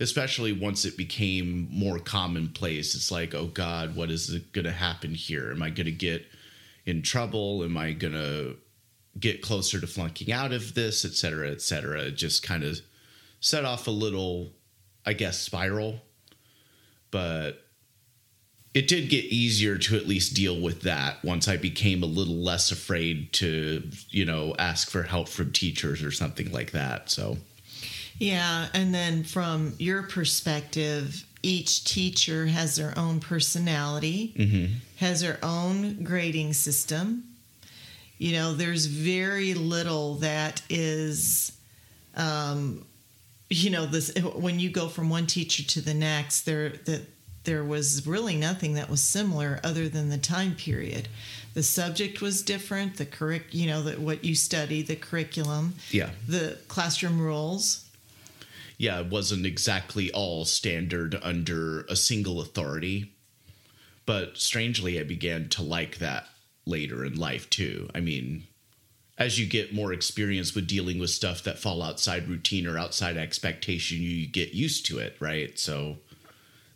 Especially 0.00 0.50
once 0.50 0.86
it 0.86 0.96
became 0.96 1.68
more 1.70 1.98
commonplace. 1.98 2.94
It's 2.94 3.10
like, 3.10 3.34
oh 3.34 3.48
God, 3.48 3.94
what 3.94 4.10
is 4.10 4.30
going 4.52 4.64
to 4.64 4.72
happen 4.72 5.12
here? 5.12 5.50
Am 5.50 5.62
I 5.62 5.68
going 5.68 5.84
to 5.84 5.92
get 5.92 6.24
in 6.86 7.02
trouble? 7.02 7.62
Am 7.62 7.76
I 7.76 7.92
going 7.92 8.14
to 8.14 8.56
get 9.18 9.42
closer 9.42 9.78
to 9.78 9.86
flunking 9.86 10.32
out 10.32 10.52
of 10.52 10.72
this, 10.72 11.04
et 11.04 11.12
cetera, 11.12 11.50
et 11.50 11.60
cetera? 11.60 12.10
Just 12.10 12.42
kind 12.42 12.64
of 12.64 12.80
set 13.40 13.64
off 13.64 13.86
a 13.86 13.90
little, 13.90 14.52
I 15.04 15.14
guess, 15.14 15.38
spiral. 15.38 16.00
But 17.10 17.64
it 18.72 18.86
did 18.86 19.08
get 19.08 19.24
easier 19.24 19.78
to 19.78 19.96
at 19.96 20.06
least 20.06 20.34
deal 20.34 20.60
with 20.60 20.82
that 20.82 21.24
once 21.24 21.48
I 21.48 21.56
became 21.56 22.04
a 22.04 22.06
little 22.06 22.36
less 22.36 22.70
afraid 22.70 23.32
to, 23.34 23.82
you 24.10 24.24
know, 24.24 24.54
ask 24.58 24.88
for 24.88 25.02
help 25.02 25.28
from 25.28 25.52
teachers 25.52 26.04
or 26.04 26.12
something 26.12 26.52
like 26.52 26.70
that. 26.70 27.10
So, 27.10 27.38
yeah. 28.18 28.68
And 28.72 28.94
then 28.94 29.24
from 29.24 29.74
your 29.78 30.04
perspective, 30.04 31.24
each 31.42 31.84
teacher 31.84 32.46
has 32.46 32.76
their 32.76 32.96
own 32.96 33.18
personality, 33.18 34.34
mm-hmm. 34.36 34.74
has 34.98 35.22
their 35.22 35.38
own 35.42 36.04
grading 36.04 36.52
system. 36.52 37.24
You 38.18 38.34
know, 38.34 38.52
there's 38.52 38.86
very 38.86 39.54
little 39.54 40.16
that 40.16 40.62
is, 40.68 41.50
um, 42.14 42.84
you 43.50 43.68
know, 43.68 43.84
this 43.84 44.12
eh, 44.16 44.20
when 44.20 44.58
you 44.60 44.70
go 44.70 44.88
from 44.88 45.10
one 45.10 45.26
teacher 45.26 45.62
to 45.64 45.80
the 45.80 45.92
next, 45.92 46.42
there 46.42 46.70
that 46.70 47.02
there 47.44 47.64
was 47.64 48.06
really 48.06 48.36
nothing 48.36 48.74
that 48.74 48.88
was 48.88 49.00
similar 49.00 49.60
other 49.64 49.88
than 49.88 50.08
the 50.08 50.18
time 50.18 50.54
period. 50.54 51.08
The 51.54 51.62
subject 51.62 52.20
was 52.20 52.42
different, 52.42 52.96
the 52.96 53.06
curric, 53.06 53.52
you 53.52 53.66
know, 53.66 53.82
the, 53.82 54.00
what 54.00 54.24
you 54.24 54.36
study, 54.36 54.82
the 54.82 54.94
curriculum, 54.94 55.74
yeah, 55.90 56.10
the 56.28 56.58
classroom 56.68 57.20
rules. 57.20 57.86
Yeah, 58.78 59.00
it 59.00 59.06
wasn't 59.06 59.44
exactly 59.44 60.10
all 60.12 60.46
standard 60.46 61.18
under 61.22 61.82
a 61.82 61.96
single 61.96 62.40
authority, 62.40 63.12
but 64.06 64.38
strangely, 64.38 64.98
I 64.98 65.02
began 65.02 65.48
to 65.50 65.62
like 65.62 65.98
that 65.98 66.28
later 66.64 67.04
in 67.04 67.18
life 67.18 67.50
too. 67.50 67.90
I 67.94 68.00
mean, 68.00 68.44
as 69.20 69.38
you 69.38 69.46
get 69.46 69.74
more 69.74 69.92
experience 69.92 70.54
with 70.54 70.66
dealing 70.66 70.98
with 70.98 71.10
stuff 71.10 71.44
that 71.44 71.58
fall 71.58 71.82
outside 71.82 72.26
routine 72.26 72.66
or 72.66 72.78
outside 72.78 73.18
expectation, 73.18 73.98
you 74.00 74.26
get 74.26 74.54
used 74.54 74.86
to 74.86 74.98
it, 74.98 75.14
right? 75.20 75.58
So 75.58 75.98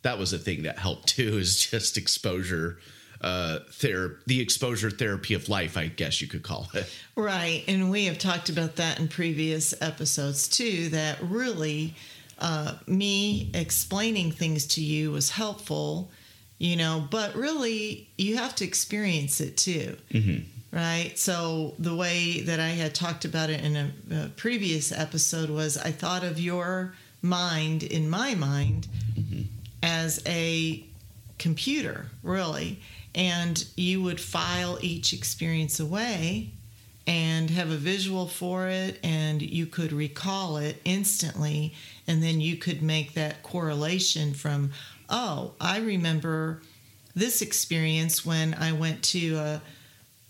that 0.03 0.19
was 0.19 0.35
a 0.35 0.39
thing 0.39 0.65
that 0.65 0.79
helped 0.79 1.09
too 1.17 1.39
is 1.39 1.59
just 1.59 1.97
exposure 1.97 2.79
uh 3.23 3.61
ther- 3.71 4.19
the 4.27 4.41
exposure 4.41 4.91
therapy 4.91 5.35
of 5.35 5.49
life 5.49 5.77
i 5.77 5.87
guess 5.87 6.21
you 6.21 6.27
could 6.27 6.43
call 6.43 6.69
it 6.75 6.93
right 7.15 7.63
and 7.69 7.89
we 7.89 8.07
have 8.07 8.19
talked 8.19 8.49
about 8.49 8.75
that 8.75 8.99
in 8.99 9.07
previous 9.07 9.73
episodes 9.81 10.49
too 10.49 10.89
that 10.89 11.17
really 11.23 11.95
uh, 12.41 12.75
me 12.89 13.53
explaining 13.55 14.33
things 14.33 14.67
to 14.67 14.83
you 14.83 15.13
was 15.13 15.31
helpful 15.31 16.11
you 16.59 16.75
know 16.75 17.07
but 17.09 17.35
really 17.37 18.11
you 18.19 18.37
have 18.37 18.53
to 18.53 18.65
experience 18.65 19.41
it 19.41 19.57
too 19.57 19.97
mm-hmm. 20.11 20.43
Right 20.75 21.13
so 21.19 21.75
the 21.79 21.95
way 21.95 22.41
that 22.41 22.61
i 22.61 22.69
had 22.69 22.95
talked 22.95 23.25
about 23.25 23.49
it 23.49 23.63
in 23.63 23.77
a, 23.77 23.93
a 24.25 24.29
previous 24.37 24.93
episode 24.93 25.49
was 25.49 25.79
i 25.79 25.91
thought 25.91 26.25
of 26.25 26.39
your 26.39 26.93
mind 27.23 27.83
in 27.83 28.11
my 28.11 28.35
mind 28.35 28.87
mm-hmm 29.15 29.43
as 29.85 30.23
a 30.27 30.83
computer, 31.37 32.07
really. 32.23 32.81
And 33.15 33.63
you 33.77 34.03
would 34.03 34.19
file 34.19 34.79
each 34.81 35.13
experience 35.13 35.79
away 35.79 36.51
and 37.07 37.51
have 37.51 37.71
a 37.71 37.77
visual 37.77 38.27
for 38.27 38.67
it, 38.67 38.99
and 39.05 39.43
you 39.43 39.67
could 39.67 39.93
recall 39.93 40.57
it 40.57 40.81
instantly. 40.87 41.75
And 42.07 42.23
then 42.23 42.41
you 42.41 42.57
could 42.57 42.83
make 42.83 43.13
that 43.13 43.43
correlation 43.43 44.33
from, 44.33 44.73
oh, 45.11 45.53
I 45.61 45.81
remember 45.81 46.63
this 47.15 47.43
experience 47.43 48.25
when 48.25 48.55
I 48.55 48.73
went 48.73 49.03
to 49.05 49.37
a 49.37 49.63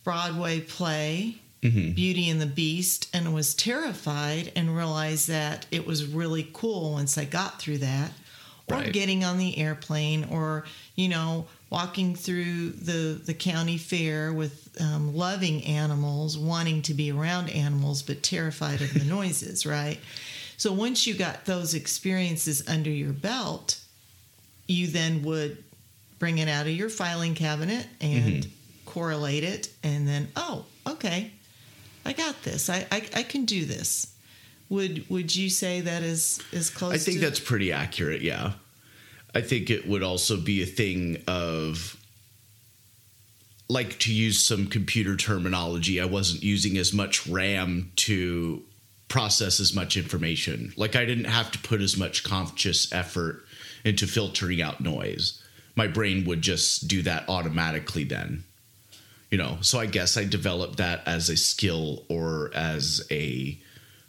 Broadway 0.05 0.61
play 0.61 1.37
Mm-hmm. 1.63 1.93
Beauty 1.93 2.29
and 2.29 2.43
the 2.43 2.47
Beast 2.47 3.09
and 3.15 3.33
was 3.33 3.55
terrified 3.55 4.53
and 4.55 4.77
realized 4.77 5.29
that 5.29 5.65
it 5.71 5.87
was 5.87 6.05
really 6.05 6.47
cool 6.53 6.93
once 6.93 7.17
I 7.17 7.25
got 7.25 7.59
through 7.59 7.79
that 7.79 8.13
or 8.69 8.77
right. 8.77 8.93
getting 8.93 9.25
on 9.25 9.39
the 9.39 9.59
airplane 9.59 10.25
or 10.31 10.65
you 10.95 11.09
know 11.09 11.47
walking 11.71 12.15
through 12.15 12.71
the 12.71 13.21
the 13.25 13.35
county 13.35 13.79
fair 13.79 14.33
with 14.33 14.77
um, 14.81 15.17
loving 15.17 15.65
animals 15.65 16.39
wanting 16.39 16.83
to 16.83 16.95
be 16.95 17.11
around 17.11 17.51
animals 17.51 18.03
but 18.03 18.23
terrified 18.23 18.81
of 18.81 18.93
the 18.95 19.05
noises 19.09 19.67
right 19.67 19.99
so 20.57 20.73
once 20.73 21.07
you 21.07 21.15
got 21.15 21.45
those 21.45 21.75
experiences 21.75 22.67
under 22.69 22.91
your 22.91 23.13
belt 23.13 23.81
you 24.67 24.87
then 24.87 25.23
would 25.23 25.63
bring 26.19 26.39
it 26.39 26.49
out 26.49 26.67
of 26.67 26.73
your 26.73 26.89
filing 26.89 27.35
cabinet 27.35 27.87
and 28.01 28.45
mm-hmm. 28.45 28.51
Correlate 28.95 29.45
it 29.45 29.69
and 29.83 30.07
then 30.07 30.29
oh 30.37 30.65
okay 30.87 31.31
i 32.07 32.13
got 32.13 32.41
this 32.43 32.71
i 32.71 32.87
i, 32.93 33.03
I 33.15 33.23
can 33.25 33.45
do 33.45 33.65
this 33.65 34.15
would 34.69 35.09
would 35.11 35.35
you 35.35 35.51
say 35.51 35.81
that 35.83 36.03
is 36.03 36.43
is 36.53 36.71
close? 36.71 36.95
I 36.95 36.99
think 36.99 37.19
to- 37.19 37.25
that's 37.25 37.41
pretty 37.41 37.73
accurate. 37.73 38.23
Yeah, 38.23 38.53
I 39.35 39.41
think 39.41 39.71
it 39.71 39.87
would 39.87 40.03
also 40.03 40.37
be 40.37 40.63
a 40.63 40.67
thing 40.67 41.23
of 41.27 41.97
like 43.69 43.99
to 44.01 44.13
use 44.13 44.43
some 44.43 44.67
computer 44.67 45.17
terminology. 45.17 46.01
I 46.01 46.05
wasn't 46.07 46.43
using 46.43 46.77
as 46.77 46.93
much 46.93 47.27
RAM 47.27 47.93
to 47.97 48.63
process 49.09 49.61
as 49.61 49.75
much 49.75 49.97
information. 49.97 50.73
Like 50.77 50.97
I 50.97 51.05
didn't 51.05 51.25
have 51.25 51.51
to 51.53 51.59
put 51.59 51.81
as 51.81 51.97
much 51.97 52.25
conscious 52.25 52.93
effort 52.93 53.45
into 53.85 54.07
filtering 54.07 54.61
out 54.61 54.81
noise. 54.81 55.43
My 55.77 55.87
brain 55.87 56.25
would 56.25 56.41
just 56.41 56.89
do 56.89 57.03
that 57.03 57.29
automatically 57.29 58.05
then. 58.05 58.45
You 59.35 59.39
know, 59.39 59.59
so 59.63 59.81
I 59.81 59.87
guess 59.87 60.17
I 60.17 60.23
developed 60.23 60.77
that 60.77 61.03
as 61.07 61.29
a 61.29 61.37
skill 61.37 62.05
or 62.09 62.53
as 62.55 63.05
a 63.11 63.59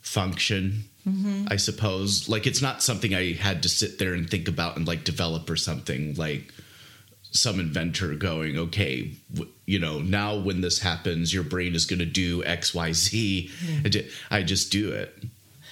function 0.01 0.83
mm-hmm. 1.03 1.47
i 1.49 1.55
suppose. 1.55 2.29
Like 2.29 2.45
it's 2.45 2.61
not 2.61 2.83
something 2.83 3.15
i 3.15 3.33
had 3.33 3.63
to 3.63 3.69
sit 3.69 3.97
there 3.97 4.13
and 4.13 4.29
think 4.29 4.47
about 4.47 4.77
and 4.77 4.87
like 4.87 5.03
develop 5.03 5.49
or 5.49 5.55
something 5.55 6.13
like 6.13 6.53
some 7.31 7.59
inventor 7.59 8.13
going 8.13 8.55
okay 8.57 9.13
w- 9.33 9.51
you 9.65 9.79
know 9.79 9.99
now 9.99 10.37
when 10.37 10.61
this 10.61 10.79
happens 10.79 11.33
your 11.33 11.43
brain 11.43 11.73
is 11.73 11.87
going 11.87 11.99
to 11.99 12.05
do 12.05 12.43
xyz 12.43 13.51
i 14.29 14.43
just 14.43 14.71
do 14.71 14.91
it. 14.91 15.17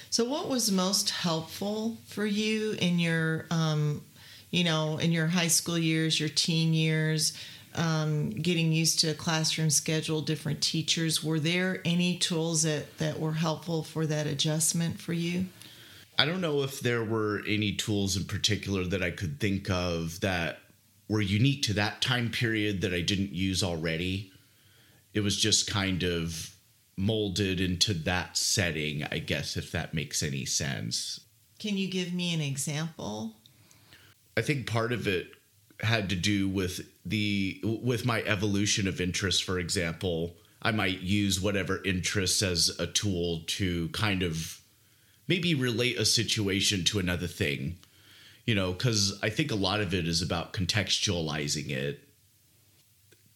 So 0.10 0.26
what 0.26 0.50
was 0.50 0.72
most 0.72 1.12
helpful 1.12 1.98
for 2.08 2.26
you 2.26 2.76
in 2.80 2.98
your 2.98 3.46
um, 3.52 4.02
you 4.50 4.64
know 4.64 4.98
in 4.98 5.12
your 5.12 5.28
high 5.28 5.48
school 5.48 5.78
years 5.78 6.20
your 6.20 6.30
teen 6.30 6.74
years 6.74 7.34
um, 7.76 8.30
getting 8.30 8.72
used 8.72 9.00
to 9.00 9.10
a 9.10 9.14
classroom 9.14 9.70
schedule, 9.70 10.22
different 10.22 10.62
teachers. 10.62 11.24
Were 11.24 11.40
there 11.40 11.82
any 11.86 12.18
tools 12.18 12.64
that, 12.64 12.98
that 12.98 13.20
were 13.20 13.34
helpful 13.34 13.84
for 13.84 14.06
that 14.06 14.28
adjustment 14.28 15.00
for 15.00 15.14
you? 15.14 15.46
I 16.18 16.26
don't 16.26 16.42
know 16.42 16.62
if 16.62 16.80
there 16.80 17.04
were 17.04 17.42
any 17.48 17.74
tools 17.74 18.16
in 18.16 18.26
particular 18.26 18.84
that 18.86 19.02
I 19.02 19.12
could 19.12 19.40
think 19.40 19.70
of 19.70 20.20
that 20.20 20.60
were 21.08 21.22
unique 21.22 21.64
to 21.64 21.74
that 21.74 22.02
time 22.02 22.30
period 22.30 22.82
that 22.82 22.94
I 22.94 23.02
didn't 23.02 23.34
use 23.34 23.64
already. 23.64 24.32
It 25.14 25.22
was 25.22 25.38
just 25.38 25.70
kind 25.70 26.04
of 26.04 26.56
molded 26.96 27.60
into 27.60 27.94
that 27.94 28.38
setting, 28.38 29.04
I 29.12 29.20
guess, 29.20 29.58
if 29.58 29.72
that 29.72 29.94
makes 29.94 30.22
any 30.22 30.46
sense. 30.46 31.20
Can 31.60 31.78
you 31.78 31.88
give 31.88 32.14
me 32.14 32.34
an 32.34 32.42
example? 32.42 33.34
I 34.38 34.42
think 34.42 34.68
part 34.68 34.92
of 34.92 35.08
it 35.08 35.32
had 35.82 36.10
to 36.10 36.16
do 36.16 36.48
with 36.48 36.82
the 37.06 37.60
with 37.64 38.06
my 38.06 38.22
evolution 38.24 38.88
of 38.88 39.02
interest 39.02 39.44
for 39.44 39.60
example 39.60 40.36
i 40.62 40.72
might 40.72 41.02
use 41.02 41.42
whatever 41.42 41.84
interests 41.84 42.42
as 42.42 42.70
a 42.80 42.88
tool 42.88 43.42
to 43.46 43.90
kind 43.90 44.24
of 44.24 44.62
maybe 45.28 45.54
relate 45.54 45.98
a 45.98 46.06
situation 46.06 46.84
to 46.84 47.00
another 47.00 47.28
thing 47.28 47.78
you 48.46 48.56
know 48.56 48.72
because 48.72 49.20
i 49.22 49.30
think 49.30 49.52
a 49.52 49.56
lot 49.56 49.82
of 49.82 49.94
it 49.94 50.08
is 50.08 50.22
about 50.22 50.54
contextualizing 50.54 51.70
it 51.70 52.08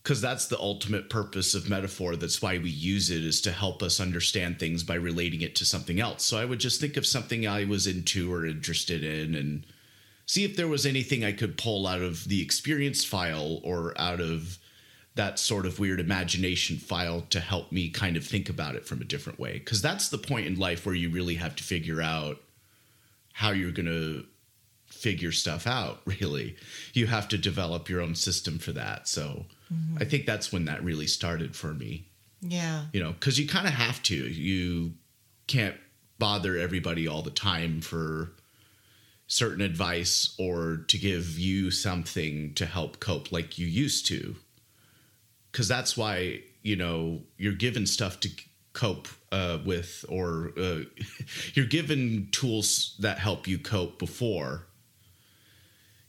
because 0.07 0.21
that's 0.21 0.47
the 0.47 0.57
ultimate 0.59 1.09
purpose 1.09 1.53
of 1.53 1.69
metaphor. 1.69 2.15
That's 2.15 2.41
why 2.41 2.59
we 2.59 2.69
use 2.69 3.09
it 3.09 3.25
is 3.25 3.41
to 3.41 3.51
help 3.51 3.83
us 3.83 3.99
understand 3.99 4.57
things 4.57 4.81
by 4.81 4.93
relating 4.93 5.41
it 5.41 5.53
to 5.57 5.65
something 5.65 5.99
else. 5.99 6.23
So 6.23 6.37
I 6.37 6.45
would 6.45 6.59
just 6.59 6.79
think 6.79 6.95
of 6.95 7.05
something 7.05 7.45
I 7.45 7.65
was 7.65 7.87
into 7.87 8.33
or 8.33 8.45
interested 8.45 9.03
in 9.03 9.35
and 9.35 9.65
see 10.27 10.43
if 10.43 10.55
there 10.55 10.67
was 10.67 10.85
anything 10.85 11.23
I 11.23 11.31
could 11.31 11.57
pull 11.57 11.87
out 11.87 12.01
of 12.01 12.25
the 12.25 12.41
experience 12.41 13.03
file 13.03 13.59
or 13.63 13.93
out 13.99 14.19
of 14.19 14.59
that 15.15 15.39
sort 15.39 15.65
of 15.65 15.79
weird 15.79 15.99
imagination 15.99 16.77
file 16.77 17.21
to 17.29 17.39
help 17.39 17.71
me 17.71 17.89
kind 17.89 18.15
of 18.15 18.25
think 18.25 18.49
about 18.49 18.75
it 18.75 18.85
from 18.85 19.01
a 19.01 19.05
different 19.05 19.39
way. 19.39 19.53
Because 19.53 19.81
that's 19.81 20.09
the 20.09 20.17
point 20.17 20.45
in 20.45 20.59
life 20.59 20.85
where 20.85 20.93
you 20.93 21.09
really 21.09 21.35
have 21.35 21.55
to 21.55 21.63
figure 21.63 22.01
out 22.01 22.37
how 23.33 23.51
you're 23.51 23.71
going 23.71 23.87
to 23.87 24.25
figure 24.85 25.31
stuff 25.31 25.65
out, 25.65 26.01
really. 26.05 26.55
You 26.93 27.07
have 27.07 27.27
to 27.29 27.37
develop 27.37 27.89
your 27.89 28.01
own 28.01 28.13
system 28.13 28.59
for 28.59 28.73
that. 28.73 29.07
So 29.07 29.45
mm-hmm. 29.73 29.97
I 29.99 30.05
think 30.05 30.25
that's 30.25 30.51
when 30.51 30.65
that 30.65 30.83
really 30.83 31.07
started 31.07 31.55
for 31.55 31.73
me. 31.73 32.05
Yeah. 32.41 32.85
You 32.93 33.01
know, 33.01 33.13
because 33.13 33.39
you 33.39 33.47
kind 33.47 33.65
of 33.65 33.73
have 33.73 34.03
to. 34.03 34.15
You 34.15 34.93
can't 35.47 35.75
bother 36.19 36.57
everybody 36.57 37.07
all 37.07 37.21
the 37.21 37.31
time 37.31 37.81
for 37.81 38.33
certain 39.27 39.61
advice 39.61 40.33
or 40.39 40.85
to 40.87 40.97
give 40.97 41.37
you 41.37 41.69
something 41.69 42.53
to 42.55 42.65
help 42.65 42.99
cope 42.99 43.31
like 43.31 43.57
you 43.59 43.67
used 43.67 44.07
to. 44.07 44.35
Because 45.51 45.67
that's 45.67 45.97
why 45.97 46.41
you 46.61 46.75
know 46.75 47.21
you're 47.37 47.53
given 47.53 47.85
stuff 47.85 48.19
to 48.21 48.29
cope 48.73 49.07
uh, 49.31 49.59
with 49.65 50.05
or 50.09 50.51
uh, 50.57 50.79
you're 51.53 51.65
given 51.65 52.29
tools 52.31 52.95
that 52.99 53.19
help 53.19 53.47
you 53.47 53.57
cope 53.57 53.97
before 53.97 54.67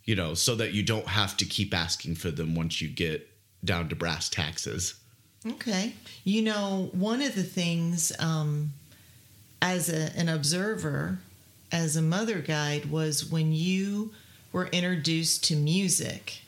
you 0.09 0.17
know 0.17 0.33
so 0.33 0.55
that 0.55 0.73
you 0.73 0.83
don't 0.83 1.07
have 1.07 1.37
to 1.37 1.45
keep 1.45 1.75
asking 1.75 2.15
for 2.15 2.31
them 2.31 2.55
once 2.55 2.81
you 2.81 2.89
get 2.89 3.29
down 3.63 3.89
to 3.91 3.95
brass 3.95 4.29
taxes. 4.31 4.95
Okay. 5.47 5.93
You 6.25 6.43
know 6.43 6.89
one 6.93 7.21
of 7.21 7.35
the 7.35 7.43
things 7.43 8.11
um, 8.19 8.73
as 9.61 9.91
a, 9.91 10.17
an 10.17 10.31
observer 10.31 11.19
as 11.71 11.97
a 11.97 12.03
mother 12.03 12.41
guide 12.41 12.87
was 12.87 13.25
when 13.25 13.53
you 13.53 14.13
were 14.53 14.67
introduced 14.69 15.45
to 15.45 15.57
music 15.57 16.43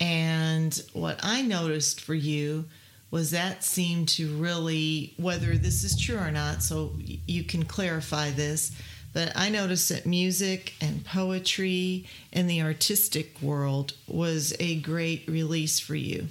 and 0.00 0.82
what 0.92 1.20
I 1.22 1.42
noticed 1.42 2.00
for 2.00 2.14
you 2.14 2.66
was 3.10 3.30
that 3.30 3.62
seemed 3.62 4.08
to 4.08 4.28
really, 4.36 5.14
whether 5.16 5.56
this 5.56 5.84
is 5.84 5.98
true 5.98 6.18
or 6.18 6.30
not, 6.30 6.62
so 6.62 6.92
you 6.98 7.44
can 7.44 7.64
clarify 7.64 8.30
this, 8.30 8.72
but 9.12 9.32
I 9.36 9.48
noticed 9.50 9.88
that 9.90 10.04
music 10.04 10.74
and 10.80 11.04
poetry 11.04 12.06
and 12.32 12.50
the 12.50 12.62
artistic 12.62 13.40
world 13.40 13.94
was 14.08 14.52
a 14.58 14.80
great 14.80 15.28
release 15.28 15.78
for 15.78 15.94
you. 15.94 16.26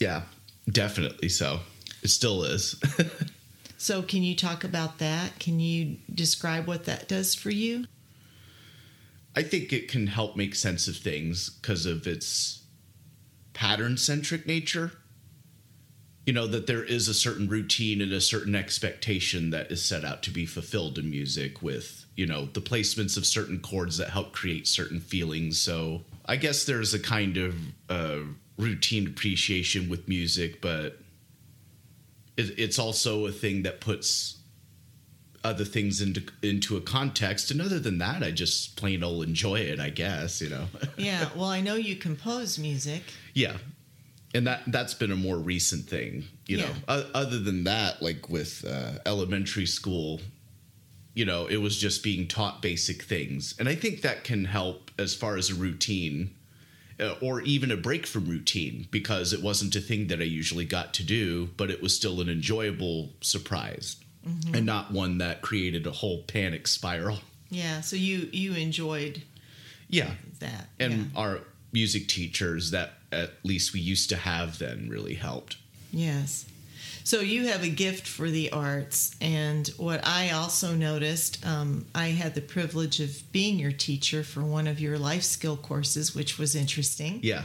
Yeah, 0.00 0.22
definitely 0.70 1.28
so. 1.28 1.60
It 2.02 2.08
still 2.08 2.44
is. 2.44 2.80
so, 3.78 4.02
can 4.02 4.22
you 4.22 4.34
talk 4.34 4.64
about 4.64 4.98
that? 4.98 5.38
Can 5.38 5.60
you 5.60 5.98
describe 6.12 6.66
what 6.66 6.84
that 6.86 7.08
does 7.08 7.34
for 7.34 7.50
you? 7.50 7.86
I 9.34 9.42
think 9.42 9.72
it 9.72 9.88
can 9.88 10.06
help 10.06 10.34
make 10.34 10.54
sense 10.54 10.88
of 10.88 10.96
things 10.96 11.50
because 11.50 11.84
of 11.84 12.06
its 12.06 12.62
pattern 13.52 13.98
centric 13.98 14.46
nature. 14.46 14.92
You 16.24 16.32
know, 16.32 16.46
that 16.46 16.66
there 16.66 16.82
is 16.82 17.06
a 17.06 17.14
certain 17.14 17.48
routine 17.48 18.00
and 18.00 18.12
a 18.12 18.20
certain 18.20 18.56
expectation 18.56 19.50
that 19.50 19.70
is 19.70 19.84
set 19.84 20.04
out 20.04 20.22
to 20.24 20.30
be 20.30 20.46
fulfilled 20.46 20.98
in 20.98 21.08
music 21.08 21.62
with, 21.62 22.04
you 22.16 22.26
know, 22.26 22.46
the 22.46 22.60
placements 22.62 23.16
of 23.16 23.24
certain 23.24 23.60
chords 23.60 23.98
that 23.98 24.10
help 24.10 24.32
create 24.32 24.66
certain 24.66 24.98
feelings. 24.98 25.60
So 25.60 26.02
I 26.24 26.36
guess 26.36 26.64
there's 26.64 26.94
a 26.94 26.98
kind 26.98 27.36
of 27.36 27.54
uh, 27.88 28.20
routine 28.58 29.06
appreciation 29.06 29.88
with 29.88 30.08
music, 30.08 30.60
but 30.60 30.98
it, 32.36 32.58
it's 32.58 32.78
also 32.78 33.26
a 33.26 33.32
thing 33.32 33.62
that 33.62 33.80
puts 33.80 34.38
other 35.44 35.64
things 35.64 36.00
into 36.00 36.22
into 36.42 36.76
a 36.76 36.80
context 36.80 37.52
and 37.52 37.60
other 37.60 37.78
than 37.78 37.98
that 37.98 38.22
i 38.22 38.32
just 38.32 38.76
plain 38.76 39.04
old 39.04 39.24
enjoy 39.24 39.60
it 39.60 39.78
i 39.78 39.88
guess 39.88 40.40
you 40.40 40.48
know 40.48 40.66
yeah 40.96 41.28
well 41.36 41.48
i 41.48 41.60
know 41.60 41.76
you 41.76 41.94
compose 41.94 42.58
music 42.58 43.02
yeah. 43.36 43.58
And 44.34 44.46
that 44.46 44.62
that's 44.66 44.94
been 44.94 45.12
a 45.12 45.16
more 45.16 45.36
recent 45.36 45.86
thing, 45.88 46.24
you 46.46 46.58
yeah. 46.58 46.68
know. 46.88 47.04
other 47.14 47.38
than 47.38 47.64
that, 47.64 48.02
like 48.02 48.28
with 48.28 48.64
uh, 48.68 48.98
elementary 49.06 49.66
school, 49.66 50.20
you 51.14 51.24
know, 51.24 51.46
it 51.46 51.58
was 51.58 51.76
just 51.76 52.02
being 52.02 52.26
taught 52.26 52.60
basic 52.60 53.02
things, 53.02 53.54
and 53.58 53.68
I 53.68 53.74
think 53.74 54.02
that 54.02 54.24
can 54.24 54.46
help 54.46 54.90
as 54.98 55.14
far 55.14 55.36
as 55.36 55.50
a 55.50 55.54
routine, 55.54 56.34
uh, 57.00 57.14
or 57.20 57.40
even 57.42 57.70
a 57.70 57.76
break 57.76 58.06
from 58.06 58.26
routine, 58.26 58.88
because 58.90 59.32
it 59.32 59.42
wasn't 59.42 59.76
a 59.76 59.80
thing 59.80 60.06
that 60.08 60.20
I 60.20 60.24
usually 60.24 60.64
got 60.64 60.94
to 60.94 61.04
do, 61.04 61.50
but 61.56 61.70
it 61.70 61.82
was 61.82 61.94
still 61.94 62.20
an 62.20 62.28
enjoyable 62.28 63.10
surprise, 63.20 63.96
mm-hmm. 64.26 64.54
and 64.54 64.66
not 64.66 64.92
one 64.92 65.18
that 65.18 65.42
created 65.42 65.86
a 65.86 65.90
whole 65.90 66.22
panic 66.22 66.66
spiral. 66.66 67.18
Yeah. 67.50 67.80
So 67.80 67.96
you 67.96 68.28
you 68.32 68.54
enjoyed. 68.54 69.22
Yeah. 69.88 70.10
That 70.40 70.68
and 70.80 70.92
yeah. 70.92 71.20
our 71.20 71.40
music 71.72 72.08
teachers 72.08 72.70
that 72.70 72.94
at 73.12 73.32
least 73.44 73.72
we 73.72 73.80
used 73.80 74.08
to 74.10 74.16
have 74.16 74.58
then 74.58 74.88
really 74.88 75.14
helped. 75.14 75.56
Yes. 75.92 76.46
So 77.06 77.20
you 77.20 77.46
have 77.46 77.62
a 77.62 77.68
gift 77.68 78.08
for 78.08 78.28
the 78.28 78.50
arts, 78.50 79.14
and 79.20 79.68
what 79.76 80.04
I 80.04 80.30
also 80.30 80.74
noticed, 80.74 81.46
um, 81.46 81.86
I 81.94 82.08
had 82.08 82.34
the 82.34 82.40
privilege 82.40 82.98
of 82.98 83.30
being 83.30 83.60
your 83.60 83.70
teacher 83.70 84.24
for 84.24 84.42
one 84.42 84.66
of 84.66 84.80
your 84.80 84.98
life 84.98 85.22
skill 85.22 85.56
courses, 85.56 86.16
which 86.16 86.36
was 86.36 86.56
interesting. 86.56 87.20
Yeah, 87.22 87.44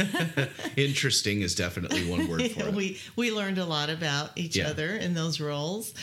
interesting 0.76 1.40
is 1.40 1.54
definitely 1.54 2.06
one 2.06 2.28
word 2.28 2.50
for 2.50 2.64
it. 2.68 2.74
we 2.74 3.00
we 3.16 3.32
learned 3.32 3.56
a 3.56 3.64
lot 3.64 3.88
about 3.88 4.32
each 4.36 4.56
yeah. 4.56 4.68
other 4.68 4.94
in 4.94 5.14
those 5.14 5.40
roles. 5.40 5.94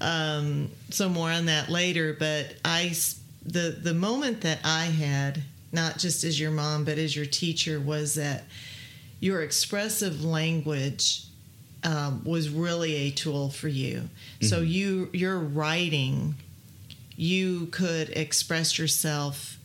Um, 0.00 0.70
so 0.88 1.10
more 1.10 1.30
on 1.30 1.44
that 1.46 1.68
later. 1.68 2.16
But 2.18 2.54
I 2.64 2.94
the 3.44 3.76
the 3.78 3.92
moment 3.92 4.40
that 4.40 4.60
I 4.64 4.86
had 4.86 5.42
not 5.70 5.98
just 5.98 6.24
as 6.24 6.40
your 6.40 6.52
mom, 6.52 6.86
but 6.86 6.96
as 6.96 7.14
your 7.14 7.26
teacher, 7.26 7.78
was 7.78 8.14
that 8.14 8.44
your 9.20 9.42
expressive 9.42 10.24
language 10.24 11.27
um, 11.84 12.22
was 12.24 12.48
really 12.50 12.94
a 12.94 13.10
tool 13.10 13.50
for 13.50 13.68
you. 13.68 13.96
Mm-hmm. 13.96 14.46
So 14.46 14.60
you 14.60 15.10
your 15.12 15.38
writing, 15.38 16.34
you 17.16 17.66
could 17.66 18.10
express 18.10 18.78
yourself. 18.78 19.58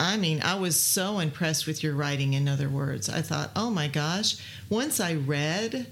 I 0.00 0.16
mean, 0.16 0.42
I 0.42 0.56
was 0.56 0.80
so 0.80 1.20
impressed 1.20 1.66
with 1.66 1.82
your 1.82 1.94
writing. 1.94 2.32
In 2.32 2.48
other 2.48 2.68
words, 2.68 3.08
I 3.08 3.22
thought, 3.22 3.50
oh 3.54 3.70
my 3.70 3.88
gosh! 3.88 4.36
Once 4.68 5.00
I 5.00 5.14
read 5.14 5.86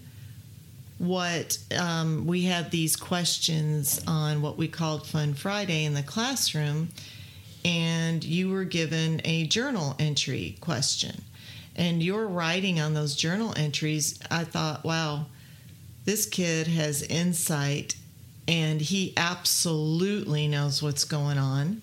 what 0.99 1.57
um, 1.79 2.27
we 2.27 2.43
had 2.43 2.71
these 2.71 2.95
questions 2.95 4.03
on 4.07 4.43
what 4.43 4.59
we 4.59 4.69
called 4.69 5.07
Fun 5.07 5.33
Friday 5.33 5.85
in 5.85 5.95
the 5.95 6.03
classroom 6.03 6.89
and 7.65 8.25
you 8.25 8.51
were 8.51 8.65
given 8.65 9.21
a 9.25 9.47
journal 9.47 9.95
entry 9.99 10.57
question. 10.61 11.23
And 11.77 12.03
you're 12.03 12.27
writing 12.27 12.81
on 12.81 12.95
those 12.95 13.15
journal 13.15 13.55
entries. 13.57 14.19
I 14.31 14.45
thought, 14.45 14.85
wow, 14.85 15.27
this 16.05 16.27
kid 16.27 16.67
has 16.67 17.03
insight 17.03 17.97
and 18.49 18.81
he 18.81 19.13
absolutely 19.17 20.49
knows 20.49 20.83
what's 20.83 21.05
going 21.05 21.39
on. 21.39 21.83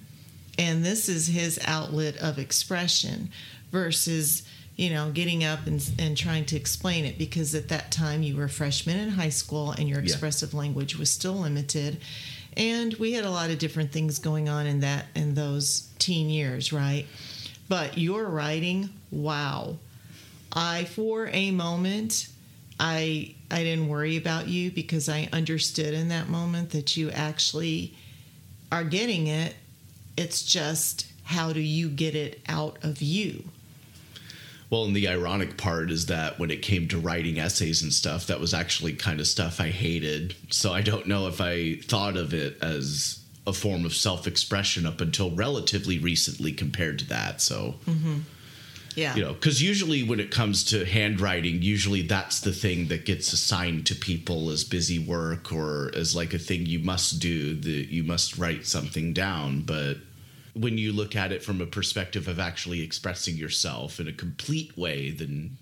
And 0.59 0.83
this 0.83 1.07
is 1.07 1.27
his 1.27 1.59
outlet 1.65 2.17
of 2.17 2.39
expression 2.39 3.29
versus, 3.71 4.43
you 4.75 4.89
know, 4.89 5.11
getting 5.11 5.43
up 5.43 5.67
and, 5.67 5.87
and 5.99 6.17
trying 6.17 6.45
to 6.45 6.55
explain 6.55 7.05
it 7.05 7.17
because 7.17 7.53
at 7.53 7.69
that 7.69 7.91
time 7.91 8.23
you 8.23 8.35
were 8.35 8.45
a 8.45 8.49
freshman 8.49 8.97
in 8.97 9.09
high 9.09 9.29
school 9.29 9.71
and 9.71 9.87
your 9.87 9.99
expressive 9.99 10.53
yeah. 10.53 10.59
language 10.59 10.97
was 10.97 11.09
still 11.09 11.35
limited 11.35 11.97
and 12.57 12.95
we 12.95 13.13
had 13.13 13.23
a 13.23 13.29
lot 13.29 13.51
of 13.51 13.59
different 13.59 13.91
things 13.91 14.17
going 14.17 14.49
on 14.49 14.65
in 14.65 14.79
that 14.79 15.05
in 15.15 15.35
those 15.35 15.89
teen 15.99 16.29
years 16.29 16.73
right 16.73 17.05
but 17.69 17.97
your 17.97 18.25
writing 18.25 18.89
wow 19.11 19.77
i 20.51 20.83
for 20.85 21.27
a 21.31 21.51
moment 21.51 22.27
i 22.79 23.33
i 23.51 23.63
didn't 23.63 23.87
worry 23.87 24.17
about 24.17 24.47
you 24.47 24.71
because 24.71 25.09
i 25.09 25.27
understood 25.33 25.93
in 25.93 26.09
that 26.09 26.29
moment 26.29 26.71
that 26.71 26.97
you 26.97 27.09
actually 27.11 27.93
are 28.71 28.83
getting 28.83 29.27
it 29.27 29.55
it's 30.15 30.43
just 30.43 31.07
how 31.23 31.51
do 31.53 31.59
you 31.59 31.89
get 31.89 32.15
it 32.15 32.41
out 32.47 32.77
of 32.83 33.01
you 33.01 33.43
well, 34.69 34.83
and 34.83 34.95
the 34.95 35.07
ironic 35.07 35.57
part 35.57 35.91
is 35.91 36.07
that 36.07 36.39
when 36.39 36.51
it 36.51 36.61
came 36.61 36.89
to 36.89 36.99
writing 36.99 37.39
essays 37.39 37.81
and 37.81 37.93
stuff, 37.93 38.27
that 38.27 38.39
was 38.39 38.53
actually 38.53 38.93
kind 38.93 39.19
of 39.21 39.27
stuff 39.27 39.61
I 39.61 39.69
hated. 39.69 40.35
So 40.49 40.73
I 40.73 40.81
don't 40.81 41.07
know 41.07 41.27
if 41.27 41.39
I 41.39 41.75
thought 41.75 42.17
of 42.17 42.33
it 42.33 42.61
as 42.61 43.23
a 43.45 43.53
form 43.53 43.85
of 43.85 43.93
self 43.93 44.27
expression 44.27 44.85
up 44.85 44.99
until 44.99 45.31
relatively 45.31 45.99
recently 45.99 46.51
compared 46.51 46.99
to 46.99 47.07
that. 47.07 47.41
So, 47.41 47.75
mm-hmm. 47.85 48.19
Yeah. 48.97 49.15
You 49.15 49.23
know, 49.23 49.33
because 49.33 49.61
usually 49.61 50.01
when 50.01 50.19
it 50.19 50.31
comes 50.31 50.63
to 50.65 50.83
handwriting, 50.83 51.61
usually 51.61 52.01
that's 52.01 52.39
the 52.39 52.51
thing 52.51 52.87
that 52.87 53.05
gets 53.05 53.31
assigned 53.31 53.85
to 53.85 53.95
people 53.95 54.49
as 54.49 54.63
busy 54.63 54.97
work 54.97 55.53
or 55.53 55.91
as 55.95 56.15
like 56.15 56.33
a 56.33 56.39
thing 56.39 56.65
you 56.65 56.79
must 56.79 57.19
do, 57.19 57.53
that 57.53 57.93
you 57.93 58.03
must 58.03 58.39
write 58.39 58.65
something 58.65 59.13
down. 59.13 59.61
But 59.61 59.97
when 60.55 60.79
you 60.79 60.91
look 60.91 61.15
at 61.15 61.31
it 61.31 61.43
from 61.43 61.61
a 61.61 61.67
perspective 61.67 62.27
of 62.27 62.39
actually 62.39 62.81
expressing 62.81 63.35
yourself 63.37 63.99
in 63.99 64.07
a 64.07 64.13
complete 64.13 64.75
way, 64.75 65.11
then 65.11 65.59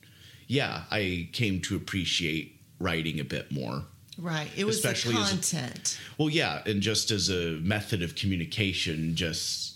yeah, 0.48 0.84
I 0.89 1.28
came 1.34 1.60
to 1.63 1.76
appreciate 1.76 2.58
writing 2.80 3.19
a 3.19 3.26
bit 3.26 3.52
more. 3.52 3.84
Right. 4.17 4.50
It 4.56 4.63
was 4.63 4.78
Especially 4.78 5.15
the 5.15 5.28
content. 5.28 6.00
Well, 6.17 6.30
yeah, 6.30 6.62
and 6.65 6.82
just 6.82 7.12
as 7.12 7.30
a 7.30 7.60
method 7.62 8.02
of 8.02 8.15
communication, 8.15 9.13
just 9.13 9.75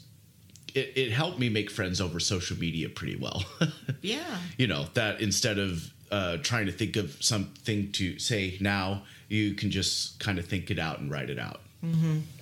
it, 0.79 0.97
it 0.97 1.11
helped 1.11 1.39
me 1.39 1.49
make 1.49 1.69
friends 1.69 1.99
over 2.01 2.19
social 2.19 2.57
media 2.57 2.89
pretty 2.89 3.15
well. 3.15 3.43
yeah. 4.01 4.37
you 4.57 4.67
know 4.67 4.85
that 4.93 5.21
instead 5.21 5.59
of 5.59 5.91
uh, 6.11 6.37
trying 6.37 6.65
to 6.65 6.71
think 6.71 6.95
of 6.95 7.15
something 7.21 7.91
to 7.93 8.17
say 8.19 8.57
now, 8.59 9.03
you 9.27 9.53
can 9.53 9.69
just 9.69 10.19
kind 10.19 10.39
of 10.39 10.45
think 10.45 10.71
it 10.71 10.79
out 10.79 10.99
and 10.99 11.11
write 11.11 11.29
it 11.29 11.39
out. 11.39 11.61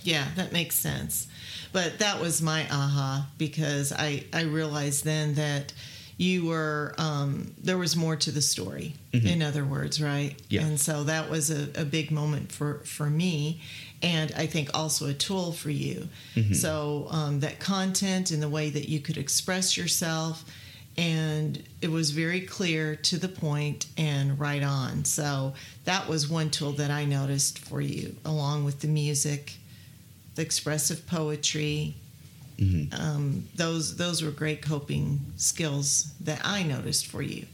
Yeah, 0.02 0.26
that 0.36 0.52
makes 0.52 0.76
sense. 0.76 1.28
But 1.72 2.00
that 2.00 2.20
was 2.20 2.42
my 2.42 2.66
aha 2.72 3.28
because 3.38 3.94
I, 3.94 4.24
I 4.34 4.44
realized 4.44 5.04
then 5.04 5.36
that 5.36 5.74
you 6.18 6.48
were, 6.48 6.96
um, 6.98 7.54
there 7.62 7.78
was 7.78 7.96
more 7.96 8.16
to 8.16 8.32
the 8.32 8.42
story, 8.42 8.96
in 9.14 9.44
other 9.44 9.64
words, 9.64 10.02
right? 10.02 10.36
Yeah. 10.50 10.66
And 10.66 10.80
so 10.80 11.04
that 11.04 11.30
was 11.30 11.52
a, 11.52 11.70
a 11.80 11.86
big 11.86 12.10
moment 12.10 12.52
for, 12.52 12.80
for 12.80 13.08
me. 13.08 13.62
And 14.02 14.32
I 14.38 14.46
think 14.46 14.70
also 14.74 15.08
a 15.08 15.14
tool 15.14 15.52
for 15.52 15.72
you. 15.72 16.08
So 16.54 17.08
um, 17.10 17.40
that 17.40 17.60
content 17.60 18.32
and 18.32 18.42
the 18.44 18.50
way 18.50 18.70
that 18.70 18.88
you 18.88 19.00
could 19.00 19.18
express 19.18 19.76
yourself, 19.76 20.46
and 20.98 21.64
it 21.82 21.90
was 21.90 22.12
very 22.12 22.42
clear 22.42 22.96
to 22.96 23.18
the 23.18 23.28
point 23.28 23.88
and 23.98 24.40
right 24.40 24.64
on. 24.64 25.06
So 25.06 25.54
that 25.86 26.08
was 26.08 26.30
one 26.30 26.50
tool 26.50 26.74
that 26.74 26.92
I 26.92 27.06
noticed 27.06 27.60
for 27.60 27.82
you, 27.82 28.16
along 28.24 28.66
with 28.66 28.82
the 28.82 28.88
music, 28.88 29.54
the 30.36 30.44
expressive 30.44 31.08
poetry. 31.08 31.96
Um, 32.92 33.48
those 33.56 33.98
those 33.98 34.24
were 34.24 34.32
great 34.32 34.64
coping 34.64 35.20
skills 35.38 36.14
that 36.22 36.42
I 36.44 36.64
noticed 36.64 37.06
for 37.06 37.22
you. 37.22 37.46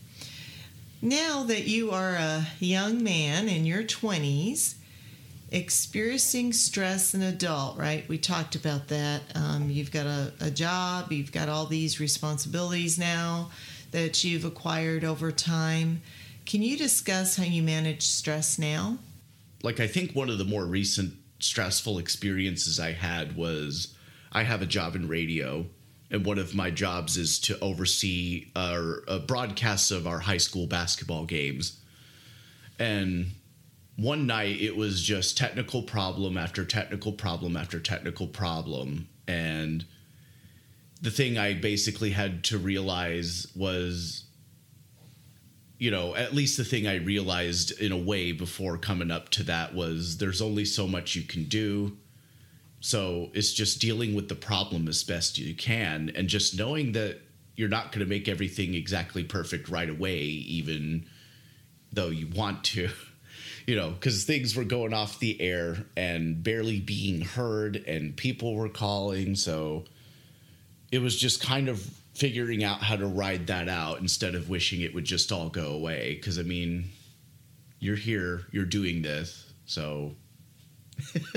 Now 1.01 1.43
that 1.43 1.67
you 1.67 1.91
are 1.91 2.15
a 2.15 2.47
young 2.59 3.03
man 3.03 3.49
in 3.49 3.65
your 3.65 3.83
twenties, 3.83 4.75
experiencing 5.53 6.51
stress 6.51 7.13
an 7.13 7.21
adult, 7.21 7.77
right? 7.77 8.07
We 8.09 8.17
talked 8.17 8.55
about 8.55 8.87
that. 8.87 9.21
Um, 9.35 9.69
you've 9.69 9.91
got 9.91 10.07
a, 10.07 10.33
a 10.41 10.49
job, 10.49 11.11
you've 11.11 11.31
got 11.31 11.47
all 11.47 11.67
these 11.67 11.99
responsibilities 11.99 12.97
now 12.97 13.51
that 13.91 14.23
you've 14.23 14.45
acquired 14.45 15.03
over 15.03 15.31
time. 15.31 16.01
Can 16.47 16.63
you 16.63 16.75
discuss 16.75 17.37
how 17.37 17.43
you 17.43 17.61
manage 17.61 18.01
stress 18.01 18.57
now? 18.57 18.97
Like 19.61 19.79
I 19.79 19.87
think 19.87 20.13
one 20.13 20.29
of 20.29 20.39
the 20.39 20.43
more 20.43 20.65
recent 20.65 21.13
stressful 21.39 21.99
experiences 21.99 22.79
I 22.79 22.93
had 22.93 23.37
was 23.37 23.95
I 24.31 24.43
have 24.43 24.63
a 24.63 24.65
job 24.65 24.95
in 24.95 25.07
radio, 25.07 25.67
and 26.09 26.25
one 26.25 26.39
of 26.39 26.55
my 26.55 26.71
jobs 26.71 27.15
is 27.15 27.39
to 27.41 27.59
oversee 27.59 28.47
our 28.55 29.03
uh, 29.07 29.19
broadcasts 29.19 29.91
of 29.91 30.07
our 30.07 30.19
high 30.19 30.37
school 30.37 30.65
basketball 30.65 31.25
games. 31.25 31.79
And 32.79 33.27
one 33.95 34.25
night 34.27 34.59
it 34.59 34.75
was 34.75 35.01
just 35.01 35.37
technical 35.37 35.83
problem 35.83 36.37
after 36.37 36.65
technical 36.65 37.11
problem 37.11 37.55
after 37.55 37.79
technical 37.79 38.27
problem, 38.27 39.07
and 39.27 39.85
the 41.01 41.11
thing 41.11 41.37
I 41.37 41.53
basically 41.53 42.11
had 42.11 42.43
to 42.45 42.57
realize 42.57 43.47
was 43.55 44.23
you 45.83 45.91
know, 45.91 46.15
at 46.15 46.33
least 46.33 46.55
the 46.55 46.63
thing 46.63 46.87
I 46.87 46.95
realized 46.95 47.77
in 47.81 47.91
a 47.91 47.97
way 47.97 48.31
before 48.31 48.77
coming 48.77 49.11
up 49.11 49.27
to 49.31 49.43
that 49.43 49.75
was 49.75 50.17
there's 50.17 50.41
only 50.41 50.63
so 50.63 50.87
much 50.87 51.13
you 51.13 51.23
can 51.23 51.43
do. 51.43 51.97
So 52.79 53.31
it's 53.33 53.51
just 53.51 53.81
dealing 53.81 54.15
with 54.15 54.29
the 54.29 54.35
problem 54.35 54.87
as 54.87 55.03
best 55.03 55.37
you 55.37 55.53
can. 55.53 56.09
And 56.15 56.29
just 56.29 56.57
knowing 56.57 56.93
that 56.93 57.19
you're 57.57 57.67
not 57.67 57.91
going 57.91 57.99
to 57.99 58.09
make 58.09 58.29
everything 58.29 58.73
exactly 58.75 59.25
perfect 59.25 59.67
right 59.67 59.89
away, 59.89 60.19
even 60.19 61.05
though 61.91 62.07
you 62.07 62.27
want 62.27 62.63
to, 62.65 62.89
you 63.67 63.75
know, 63.75 63.91
because 63.91 64.23
things 64.25 64.55
were 64.55 64.63
going 64.63 64.93
off 64.93 65.19
the 65.19 65.39
air 65.41 65.77
and 65.95 66.43
barely 66.43 66.79
being 66.79 67.21
heard 67.21 67.77
and 67.87 68.15
people 68.15 68.55
were 68.55 68.69
calling. 68.69 69.35
So 69.35 69.85
it 70.91 70.99
was 70.99 71.17
just 71.19 71.41
kind 71.41 71.69
of 71.69 71.79
figuring 72.13 72.63
out 72.63 72.79
how 72.83 72.95
to 72.95 73.07
ride 73.07 73.47
that 73.47 73.67
out 73.69 73.99
instead 73.99 74.35
of 74.35 74.49
wishing 74.49 74.81
it 74.81 74.93
would 74.93 75.05
just 75.05 75.31
all 75.31 75.49
go 75.49 75.67
away. 75.73 76.15
Because 76.15 76.37
I 76.37 76.43
mean, 76.43 76.89
you're 77.79 77.95
here, 77.95 78.45
you're 78.51 78.65
doing 78.65 79.01
this, 79.01 79.51
so 79.65 80.15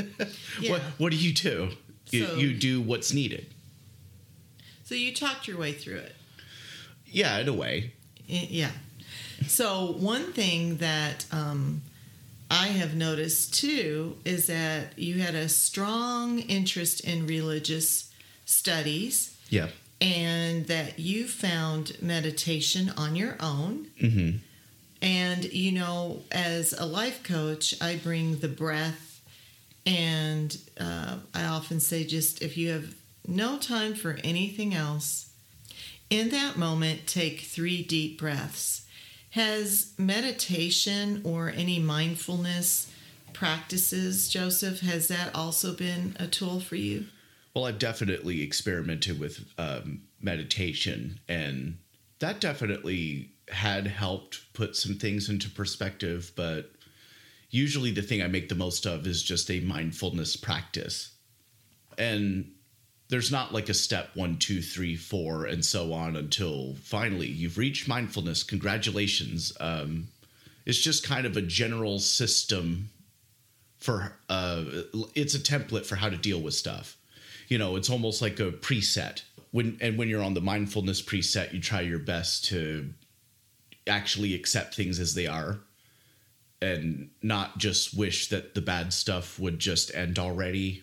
Yeah. 0.60 0.72
what 0.72 0.80
what 0.98 1.10
do 1.12 1.16
you 1.18 1.32
do? 1.32 1.70
You, 2.10 2.26
So- 2.26 2.34
you 2.36 2.54
do 2.54 2.80
what's 2.80 3.12
needed. 3.12 3.46
So 4.84 4.94
you 4.94 5.12
talked 5.14 5.48
your 5.48 5.58
way 5.58 5.72
through 5.72 5.96
it. 5.96 6.14
Yeah, 7.06 7.38
in 7.38 7.48
a 7.48 7.52
way. 7.52 7.92
Yeah. 8.28 8.70
So 9.48 9.92
one 9.98 10.32
thing 10.32 10.76
that 10.76 11.24
um, 11.32 11.82
I 12.50 12.68
have 12.68 12.94
noticed 12.94 13.54
too 13.54 14.16
is 14.24 14.46
that 14.46 14.98
you 14.98 15.20
had 15.20 15.34
a 15.34 15.48
strong 15.48 16.38
interest 16.38 17.00
in 17.00 17.26
religious 17.26 18.10
studies 18.44 19.36
Yeah. 19.50 19.68
and 20.00 20.66
that 20.66 20.98
you 20.98 21.26
found 21.26 22.00
meditation 22.00 22.90
on 22.96 23.16
your 23.16 23.36
own. 23.40 23.88
Mm-hmm. 24.00 24.36
And, 25.02 25.44
you 25.52 25.72
know, 25.72 26.22
as 26.30 26.72
a 26.72 26.86
life 26.86 27.22
coach, 27.22 27.74
I 27.82 27.96
bring 27.96 28.38
the 28.38 28.48
breath. 28.48 29.20
And 29.84 30.56
uh, 30.80 31.18
I 31.34 31.44
often 31.44 31.80
say, 31.80 32.04
just 32.04 32.42
if 32.42 32.56
you 32.56 32.70
have 32.70 32.94
no 33.26 33.58
time 33.58 33.94
for 33.94 34.18
anything 34.24 34.74
else, 34.74 35.30
in 36.08 36.30
that 36.30 36.56
moment, 36.56 37.06
take 37.06 37.40
three 37.40 37.82
deep 37.82 38.18
breaths. 38.18 38.85
Has 39.36 39.92
meditation 39.98 41.20
or 41.22 41.50
any 41.50 41.78
mindfulness 41.78 42.90
practices, 43.34 44.30
Joseph, 44.30 44.80
has 44.80 45.08
that 45.08 45.34
also 45.34 45.74
been 45.74 46.16
a 46.18 46.26
tool 46.26 46.58
for 46.58 46.76
you? 46.76 47.04
Well, 47.54 47.66
I've 47.66 47.78
definitely 47.78 48.40
experimented 48.40 49.20
with 49.20 49.44
um, 49.58 50.04
meditation, 50.22 51.20
and 51.28 51.76
that 52.20 52.40
definitely 52.40 53.32
had 53.48 53.86
helped 53.86 54.40
put 54.54 54.74
some 54.74 54.94
things 54.94 55.28
into 55.28 55.50
perspective. 55.50 56.32
But 56.34 56.70
usually, 57.50 57.90
the 57.90 58.00
thing 58.00 58.22
I 58.22 58.28
make 58.28 58.48
the 58.48 58.54
most 58.54 58.86
of 58.86 59.06
is 59.06 59.22
just 59.22 59.50
a 59.50 59.60
mindfulness 59.60 60.34
practice. 60.34 61.10
And 61.98 62.52
there's 63.08 63.30
not 63.30 63.52
like 63.52 63.68
a 63.68 63.74
step 63.74 64.10
one, 64.14 64.36
two, 64.38 64.60
three, 64.60 64.96
four, 64.96 65.44
and 65.46 65.64
so 65.64 65.92
on 65.92 66.16
until 66.16 66.74
finally 66.82 67.28
you've 67.28 67.58
reached 67.58 67.88
mindfulness. 67.88 68.42
Congratulations. 68.42 69.52
Um, 69.60 70.08
it's 70.64 70.80
just 70.80 71.06
kind 71.06 71.26
of 71.26 71.36
a 71.36 71.42
general 71.42 71.98
system 71.98 72.90
for, 73.78 74.16
uh, 74.28 74.64
it's 75.14 75.34
a 75.34 75.38
template 75.38 75.86
for 75.86 75.96
how 75.96 76.08
to 76.08 76.16
deal 76.16 76.40
with 76.40 76.54
stuff 76.54 76.96
you 77.48 77.58
know 77.58 77.76
it's 77.76 77.90
almost 77.90 78.22
like 78.22 78.40
a 78.40 78.50
preset 78.50 79.22
when 79.50 79.78
and 79.80 79.96
when 79.98 80.08
you're 80.08 80.22
on 80.22 80.34
the 80.34 80.40
mindfulness 80.40 81.02
preset 81.02 81.52
you 81.52 81.60
try 81.60 81.80
your 81.80 81.98
best 81.98 82.46
to 82.46 82.92
actually 83.86 84.34
accept 84.34 84.74
things 84.74 84.98
as 84.98 85.14
they 85.14 85.26
are 85.26 85.58
and 86.60 87.10
not 87.22 87.58
just 87.58 87.96
wish 87.96 88.28
that 88.28 88.54
the 88.54 88.60
bad 88.60 88.92
stuff 88.92 89.38
would 89.38 89.58
just 89.58 89.94
end 89.94 90.18
already 90.18 90.82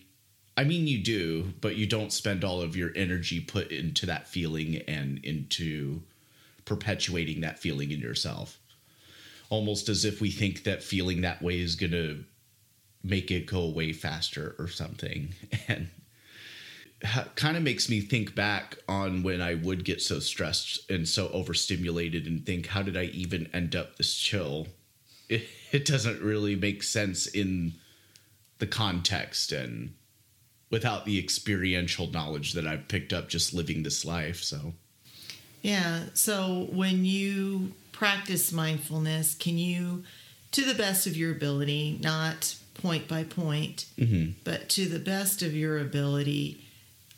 i 0.56 0.64
mean 0.64 0.86
you 0.86 0.98
do 1.02 1.52
but 1.60 1.76
you 1.76 1.86
don't 1.86 2.12
spend 2.12 2.44
all 2.44 2.60
of 2.60 2.76
your 2.76 2.92
energy 2.96 3.40
put 3.40 3.70
into 3.70 4.06
that 4.06 4.28
feeling 4.28 4.76
and 4.88 5.18
into 5.24 6.00
perpetuating 6.64 7.40
that 7.40 7.58
feeling 7.58 7.90
in 7.90 8.00
yourself 8.00 8.58
almost 9.50 9.88
as 9.88 10.04
if 10.04 10.20
we 10.20 10.30
think 10.30 10.64
that 10.64 10.82
feeling 10.82 11.20
that 11.20 11.42
way 11.42 11.60
is 11.60 11.76
going 11.76 11.92
to 11.92 12.24
make 13.02 13.30
it 13.30 13.46
go 13.46 13.60
away 13.60 13.92
faster 13.92 14.56
or 14.58 14.66
something 14.66 15.34
and 15.68 15.88
kind 17.34 17.56
of 17.56 17.62
makes 17.62 17.88
me 17.88 18.00
think 18.00 18.34
back 18.34 18.78
on 18.88 19.22
when 19.22 19.42
I 19.42 19.54
would 19.54 19.84
get 19.84 20.00
so 20.00 20.18
stressed 20.20 20.90
and 20.90 21.06
so 21.06 21.28
overstimulated 21.28 22.26
and 22.26 22.44
think, 22.44 22.68
how 22.68 22.82
did 22.82 22.96
I 22.96 23.04
even 23.04 23.50
end 23.52 23.76
up 23.76 23.96
this 23.96 24.16
chill? 24.16 24.68
It, 25.28 25.46
it 25.72 25.84
doesn't 25.84 26.22
really 26.22 26.56
make 26.56 26.82
sense 26.82 27.26
in 27.26 27.74
the 28.58 28.66
context 28.66 29.52
and 29.52 29.94
without 30.70 31.04
the 31.04 31.18
experiential 31.18 32.08
knowledge 32.08 32.52
that 32.54 32.66
I've 32.66 32.88
picked 32.88 33.12
up 33.12 33.28
just 33.28 33.54
living 33.54 33.82
this 33.82 34.04
life. 34.04 34.42
So, 34.42 34.74
Yeah. 35.62 36.04
So 36.14 36.68
when 36.72 37.04
you 37.04 37.72
practice 37.92 38.52
mindfulness, 38.52 39.34
can 39.34 39.56
you, 39.56 40.04
to 40.52 40.62
the 40.64 40.74
best 40.74 41.06
of 41.06 41.16
your 41.16 41.30
ability, 41.32 41.98
not 42.02 42.56
point 42.74 43.06
by 43.08 43.24
point, 43.24 43.86
but 44.44 44.68
to 44.70 44.86
the 44.86 44.98
best 44.98 45.42
of 45.42 45.54
your 45.54 45.78
ability, 45.78 46.60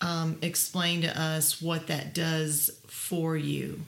um, 0.00 0.38
explain 0.42 1.00
to 1.02 1.20
us 1.20 1.60
what 1.62 1.86
that 1.86 2.14
does 2.14 2.70
for 2.86 3.36
you? 3.36 3.80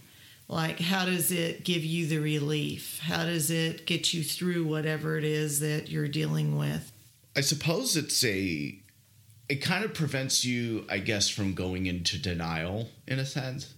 Like, 0.48 0.80
how 0.80 1.04
does 1.04 1.30
it 1.30 1.62
give 1.62 1.84
you 1.84 2.06
the 2.06 2.18
relief? 2.20 3.00
How 3.00 3.26
does 3.26 3.50
it 3.50 3.84
get 3.84 4.14
you 4.14 4.24
through 4.24 4.64
whatever 4.66 5.18
it 5.18 5.24
is 5.24 5.60
that 5.60 5.90
you're 5.90 6.08
dealing 6.08 6.56
with? 6.56 6.90
I 7.36 7.42
suppose 7.42 7.96
it's 7.96 8.24
a 8.24 8.74
it 9.48 9.56
kind 9.56 9.84
of 9.84 9.94
prevents 9.94 10.44
you, 10.44 10.84
I 10.88 10.98
guess, 10.98 11.28
from 11.28 11.54
going 11.54 11.86
into 11.86 12.18
denial 12.18 12.90
in 13.06 13.18
a 13.18 13.26
sense. 13.26 13.74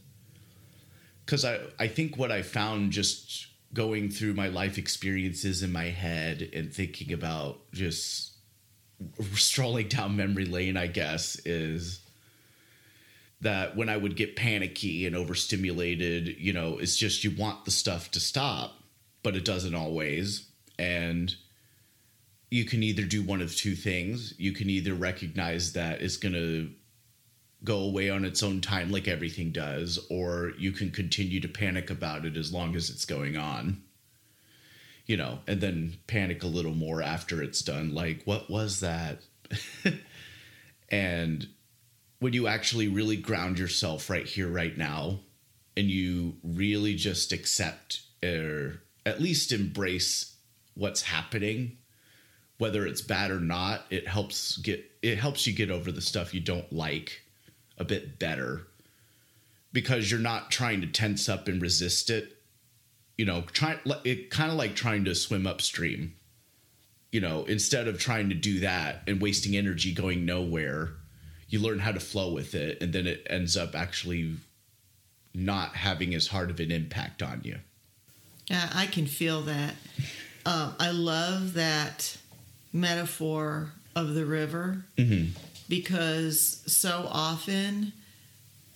Cuz 1.26 1.44
I 1.44 1.60
I 1.78 1.86
think 1.86 2.16
what 2.16 2.32
I 2.32 2.42
found 2.42 2.92
just 2.92 3.46
going 3.72 4.10
through 4.10 4.34
my 4.34 4.48
life 4.48 4.78
experiences 4.78 5.62
in 5.62 5.72
my 5.72 5.84
head 5.84 6.48
and 6.52 6.74
thinking 6.74 7.12
about 7.12 7.60
just 7.72 8.32
strolling 9.34 9.88
down 9.88 10.16
memory 10.16 10.44
lane, 10.44 10.76
I 10.76 10.88
guess, 10.88 11.40
is 11.46 12.00
that 13.40 13.76
when 13.76 13.88
I 13.88 13.96
would 13.96 14.16
get 14.16 14.36
panicky 14.36 15.06
and 15.06 15.16
overstimulated, 15.16 16.38
you 16.38 16.52
know, 16.52 16.78
it's 16.78 16.96
just 16.96 17.24
you 17.24 17.30
want 17.30 17.64
the 17.64 17.70
stuff 17.70 18.10
to 18.10 18.20
stop, 18.20 18.82
but 19.22 19.36
it 19.36 19.44
doesn't 19.44 19.74
always. 19.74 20.46
And 20.78 21.34
you 22.50 22.64
can 22.64 22.82
either 22.82 23.04
do 23.04 23.22
one 23.22 23.40
of 23.40 23.54
two 23.54 23.76
things. 23.76 24.34
You 24.36 24.52
can 24.52 24.68
either 24.68 24.94
recognize 24.94 25.72
that 25.74 26.02
it's 26.02 26.16
going 26.16 26.34
to 26.34 26.70
go 27.62 27.78
away 27.78 28.10
on 28.10 28.24
its 28.24 28.42
own 28.42 28.60
time, 28.60 28.90
like 28.90 29.06
everything 29.06 29.52
does, 29.52 30.04
or 30.10 30.52
you 30.58 30.72
can 30.72 30.90
continue 30.90 31.40
to 31.40 31.48
panic 31.48 31.90
about 31.90 32.24
it 32.24 32.36
as 32.36 32.52
long 32.52 32.74
as 32.74 32.90
it's 32.90 33.04
going 33.04 33.36
on. 33.36 33.82
You 35.06 35.16
know, 35.16 35.40
and 35.46 35.60
then 35.60 35.98
panic 36.06 36.42
a 36.42 36.48
little 36.48 36.74
more 36.74 37.02
after 37.02 37.42
it's 37.42 37.62
done. 37.62 37.94
Like, 37.94 38.22
what 38.24 38.50
was 38.50 38.80
that? 38.80 39.20
and 40.88 41.48
when 42.20 42.32
you 42.32 42.46
actually 42.46 42.88
really 42.88 43.16
ground 43.16 43.58
yourself 43.58 44.10
right 44.10 44.26
here, 44.26 44.48
right 44.48 44.76
now, 44.76 45.20
and 45.76 45.88
you 45.88 46.36
really 46.42 46.94
just 46.94 47.32
accept 47.32 48.02
or 48.22 48.82
at 49.06 49.20
least 49.20 49.50
embrace 49.50 50.36
what's 50.74 51.02
happening 51.02 51.78
whether 52.60 52.86
it's 52.86 53.00
bad 53.00 53.30
or 53.30 53.40
not 53.40 53.86
it 53.88 54.06
helps 54.06 54.58
get 54.58 54.84
it 55.00 55.18
helps 55.18 55.46
you 55.46 55.52
get 55.52 55.70
over 55.70 55.90
the 55.90 56.00
stuff 56.02 56.34
you 56.34 56.40
don't 56.40 56.70
like 56.70 57.22
a 57.78 57.84
bit 57.84 58.18
better 58.18 58.66
because 59.72 60.10
you're 60.10 60.20
not 60.20 60.50
trying 60.50 60.82
to 60.82 60.86
tense 60.86 61.28
up 61.28 61.48
and 61.48 61.62
resist 61.62 62.10
it. 62.10 62.36
You 63.16 63.24
know 63.24 63.42
try 63.52 63.78
it 64.04 64.30
kind 64.30 64.50
of 64.50 64.58
like 64.58 64.76
trying 64.76 65.06
to 65.06 65.14
swim 65.14 65.46
upstream. 65.46 66.14
You 67.10 67.22
know 67.22 67.44
instead 67.44 67.88
of 67.88 67.98
trying 67.98 68.28
to 68.28 68.34
do 68.34 68.60
that 68.60 69.02
and 69.06 69.20
wasting 69.22 69.56
energy 69.56 69.92
going 69.92 70.26
nowhere 70.26 70.90
you 71.48 71.58
learn 71.58 71.80
how 71.80 71.92
to 71.92 71.98
flow 71.98 72.32
with 72.32 72.54
it 72.54 72.80
and 72.82 72.92
then 72.92 73.06
it 73.06 73.26
ends 73.28 73.56
up 73.56 73.74
actually 73.74 74.36
not 75.34 75.74
having 75.74 76.14
as 76.14 76.28
hard 76.28 76.50
of 76.50 76.60
an 76.60 76.70
impact 76.70 77.22
on 77.22 77.40
you. 77.42 77.58
Yeah 78.50 78.68
i 78.74 78.84
can 78.84 79.06
feel 79.06 79.40
that. 79.42 79.74
Uh, 80.44 80.72
i 80.78 80.90
love 80.90 81.54
that 81.54 82.18
metaphor 82.72 83.72
of 83.96 84.14
the 84.14 84.24
river 84.24 84.84
mm-hmm. 84.96 85.30
because 85.68 86.62
so 86.66 87.08
often, 87.10 87.92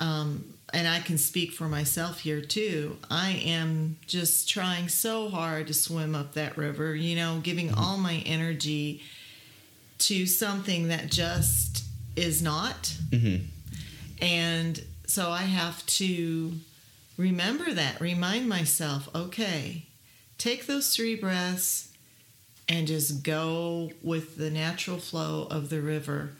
um, 0.00 0.44
and 0.72 0.88
I 0.88 1.00
can 1.00 1.18
speak 1.18 1.52
for 1.52 1.64
myself 1.64 2.20
here 2.20 2.40
too, 2.40 2.96
I 3.10 3.30
am 3.44 3.96
just 4.06 4.48
trying 4.48 4.88
so 4.88 5.28
hard 5.28 5.68
to 5.68 5.74
swim 5.74 6.14
up 6.14 6.34
that 6.34 6.56
river, 6.56 6.94
you 6.94 7.16
know, 7.16 7.40
giving 7.42 7.68
mm-hmm. 7.68 7.78
all 7.78 7.96
my 7.96 8.22
energy 8.26 9.02
to 9.98 10.26
something 10.26 10.88
that 10.88 11.06
just 11.10 11.84
is 12.16 12.42
not. 12.42 12.96
Mm-hmm. 13.10 13.44
And 14.20 14.82
so 15.06 15.30
I 15.30 15.42
have 15.42 15.84
to 15.86 16.52
remember 17.16 17.72
that, 17.72 18.00
remind 18.00 18.48
myself, 18.48 19.08
okay, 19.14 19.86
take 20.38 20.66
those 20.66 20.94
three 20.94 21.14
breaths 21.14 21.93
and 22.68 22.86
just 22.86 23.22
go 23.22 23.92
with 24.02 24.36
the 24.36 24.50
natural 24.50 24.98
flow 24.98 25.46
of 25.50 25.70
the 25.70 25.80
river, 25.80 26.30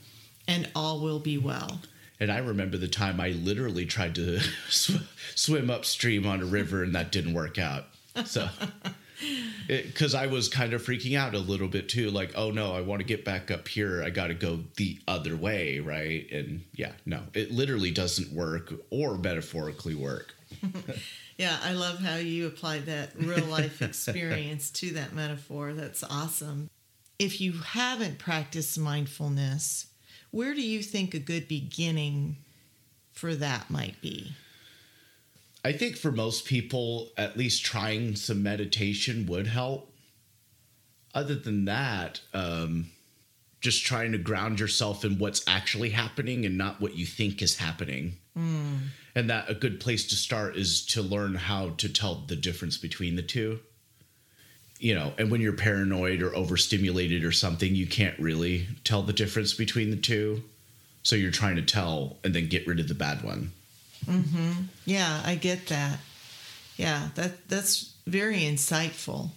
and 0.47 0.71
all 0.75 1.01
will 1.01 1.19
be 1.19 1.39
well. 1.39 1.81
And 2.21 2.31
I 2.31 2.39
remember 2.39 2.79
the 2.79 2.89
time 2.89 3.21
I 3.21 3.31
literally 3.31 3.87
tried 3.87 4.15
to 4.17 4.39
sw- 4.69 5.03
swim 5.35 5.71
upstream 5.71 6.27
on 6.27 6.41
a 6.41 6.47
river, 6.47 6.83
and 6.83 6.95
that 6.95 7.13
didn't 7.13 7.35
work 7.35 7.59
out. 7.59 7.87
So, 8.25 8.49
because 9.67 10.15
I 10.15 10.27
was 10.27 10.49
kind 10.49 10.73
of 10.73 10.83
freaking 10.83 11.19
out 11.19 11.35
a 11.35 11.39
little 11.39 11.69
bit 11.69 11.89
too, 11.89 12.11
like, 12.11 12.33
oh 12.37 12.51
no, 12.51 12.73
I 12.73 12.81
want 12.81 13.01
to 13.01 13.05
get 13.05 13.25
back 13.25 13.51
up 13.51 13.67
here. 13.69 14.03
I 14.03 14.11
got 14.11 14.29
to 14.29 14.35
go 14.35 14.61
the 14.77 14.99
other 15.09 15.37
way, 15.37 15.81
right? 15.81 16.31
And 16.31 16.63
yeah, 16.75 16.93
no, 17.05 17.23
it 17.35 17.51
literally 17.51 17.91
doesn't 17.91 18.33
work 18.33 18.73
or 18.91 19.19
metaphorically 19.19 19.95
work. 19.95 20.35
Yeah, 21.37 21.59
I 21.63 21.73
love 21.73 21.99
how 21.99 22.17
you 22.17 22.47
applied 22.47 22.87
that 22.87 23.11
real 23.17 23.45
life 23.47 23.83
experience 23.83 24.71
to 24.73 24.93
that 24.93 25.13
metaphor. 25.13 25.73
That's 25.73 26.05
awesome. 26.05 26.71
If 27.19 27.41
you 27.41 27.53
haven't 27.53 28.19
practiced 28.19 28.79
mindfulness, 28.79 29.87
where 30.31 30.55
do 30.55 30.63
you 30.63 30.83
think 30.83 31.15
a 31.15 31.19
good 31.19 31.49
beginning 31.49 32.37
for 33.13 33.35
that 33.35 33.71
might 33.71 34.01
be? 34.01 34.33
I 35.65 35.73
think 35.73 35.97
for 35.97 36.13
most 36.13 36.45
people, 36.45 37.11
at 37.17 37.37
least 37.37 37.65
trying 37.65 38.17
some 38.17 38.43
meditation 38.43 39.27
would 39.27 39.47
help. 39.47 39.91
Other 41.15 41.37
than 41.37 41.65
that, 41.65 42.21
um, 42.35 42.91
just 43.61 43.85
trying 43.85 44.13
to 44.13 44.19
ground 44.19 44.61
yourself 44.61 45.05
in 45.05 45.19
what's 45.19 45.43
actually 45.47 45.91
happening 45.91 46.45
and 46.45 46.59
not 46.59 46.81
what 46.81 46.97
you 46.97 47.07
think 47.07 47.41
is 47.41 47.57
happening. 47.57 48.17
Mm. 48.37 48.89
And 49.15 49.31
that 49.31 49.49
a 49.49 49.55
good 49.55 49.81
place 49.81 50.09
to 50.09 50.17
start 50.17 50.57
is 50.57 50.85
to 50.87 51.03
learn 51.03 51.35
how 51.35 51.71
to 51.79 51.89
tell 51.89 52.25
the 52.27 52.37
difference 52.37 52.77
between 52.79 53.17
the 53.17 53.23
two. 53.23 53.61
You 54.81 54.95
know 54.95 55.13
and 55.17 55.31
when 55.31 55.41
you're 55.41 55.53
paranoid 55.53 56.21
or 56.21 56.35
overstimulated 56.35 57.25
or 57.25 57.33
something 57.33 57.75
you 57.75 57.87
can't 57.87 58.19
really 58.19 58.67
tell 58.83 59.03
the 59.03 59.13
difference 59.13 59.55
between 59.55 59.91
the 59.91 59.97
two. 59.97 60.43
So 61.03 61.17
you're 61.17 61.31
trying 61.31 61.57
to 61.57 61.63
tell 61.63 62.17
and 62.25 62.35
then 62.35 62.49
get 62.49 62.67
rid 62.67 62.81
of 62.81 62.89
the 62.89 62.95
bad 62.95 63.23
one. 63.23 63.53
Mm-hmm. 64.05 64.65
yeah 64.85 65.23
i 65.25 65.35
get 65.37 65.69
that. 65.69 65.99
Yeah 66.77 67.09
that 67.15 67.49
that's 67.49 67.95
very 68.07 68.41
insightful. 68.41 69.31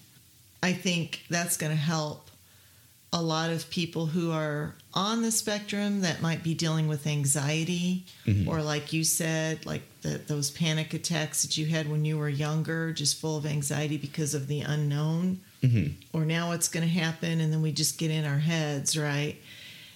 I 0.64 0.74
think 0.74 1.24
that's 1.30 1.56
going 1.56 1.72
to 1.72 1.78
help 1.78 2.27
a 3.14 3.22
lot 3.22 3.50
of 3.50 3.70
people 3.70 4.08
who 4.08 4.32
are 4.32 4.76
on 4.94 5.22
the 5.22 5.32
spectrum 5.32 6.02
that 6.02 6.22
might 6.22 6.44
be 6.44 6.54
dealing 6.54 6.88
with 6.88 7.08
anxiety 7.08 8.06
mm-hmm. 8.26 8.50
or 8.50 8.62
like 8.62 8.92
you 8.92 9.04
said 9.04 9.66
like 9.66 9.82
the, 10.02 10.10
those 10.28 10.52
panic 10.52 10.94
attacks 10.94 11.44
that 11.44 11.58
you 11.58 11.66
had 11.68 11.90
when 11.90 12.04
you 12.04 12.18
were 12.18 12.28
younger 12.28 12.92
just 12.92 13.20
full 13.20 13.38
of 13.38 13.46
anxiety 13.46 13.98
because 13.98 14.34
of 14.34 14.48
the 14.48 14.62
unknown 14.62 15.40
mm-hmm. 15.64 15.94
or 16.12 16.26
now 16.26 16.50
what's 16.50 16.68
going 16.68 16.86
to 16.86 16.92
happen 16.92 17.40
and 17.40 17.54
then 17.54 17.62
we 17.62 17.72
just 17.72 17.98
get 17.98 18.12
in 18.12 18.26
our 18.26 18.40
heads 18.40 18.98
right 18.98 19.38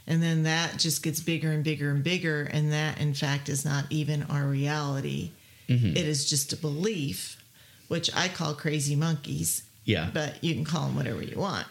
and 0.07 0.23
then 0.23 0.43
that 0.43 0.77
just 0.77 1.03
gets 1.03 1.19
bigger 1.19 1.51
and 1.51 1.63
bigger 1.63 1.91
and 1.91 2.03
bigger 2.03 2.43
and 2.53 2.71
that 2.71 2.99
in 2.99 3.13
fact 3.13 3.49
is 3.49 3.65
not 3.65 3.85
even 3.89 4.23
our 4.23 4.45
reality 4.45 5.31
mm-hmm. 5.67 5.97
it 5.97 6.05
is 6.05 6.29
just 6.29 6.53
a 6.53 6.57
belief 6.57 7.43
which 7.89 8.09
i 8.15 8.29
call 8.29 8.53
crazy 8.53 8.95
monkeys 8.95 9.63
yeah 9.83 10.09
but 10.13 10.41
you 10.41 10.53
can 10.53 10.63
call 10.63 10.85
them 10.85 10.95
whatever 10.95 11.21
you 11.21 11.37
want 11.37 11.67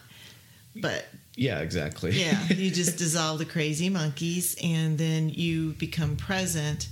but 0.77 1.07
yeah, 1.41 1.61
exactly. 1.61 2.11
yeah, 2.11 2.39
you 2.49 2.71
just 2.83 2.99
dissolve 2.99 3.39
the 3.39 3.47
crazy 3.47 3.89
monkeys 3.89 4.57
and 4.63 4.99
then 4.99 5.31
you 5.31 5.73
become 5.73 6.15
present 6.17 6.89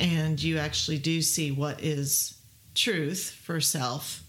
and 0.00 0.42
you 0.42 0.56
actually 0.56 0.98
do 0.98 1.20
see 1.20 1.52
what 1.52 1.82
is 1.82 2.38
truth 2.74 3.38
for 3.44 3.60
self 3.60 4.22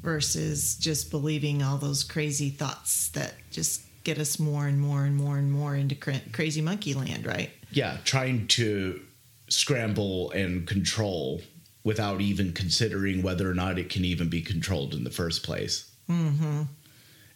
versus 0.00 0.76
just 0.76 1.10
believing 1.10 1.60
all 1.60 1.76
those 1.76 2.04
crazy 2.04 2.50
thoughts 2.50 3.08
that 3.08 3.34
just 3.50 3.82
get 4.04 4.16
us 4.18 4.38
more 4.38 4.68
and 4.68 4.78
more 4.78 5.04
and 5.04 5.16
more 5.16 5.38
and 5.38 5.50
more 5.50 5.74
into 5.74 5.96
crazy 6.30 6.60
monkey 6.60 6.94
land, 6.94 7.26
right? 7.26 7.50
Yeah, 7.72 7.96
trying 8.04 8.46
to 8.48 9.00
scramble 9.48 10.30
and 10.30 10.68
control 10.68 11.42
without 11.82 12.20
even 12.20 12.52
considering 12.52 13.22
whether 13.22 13.50
or 13.50 13.54
not 13.54 13.76
it 13.76 13.88
can 13.88 14.04
even 14.04 14.28
be 14.28 14.40
controlled 14.40 14.94
in 14.94 15.02
the 15.02 15.10
first 15.10 15.42
place. 15.42 15.90
Mm-hmm. 16.08 16.62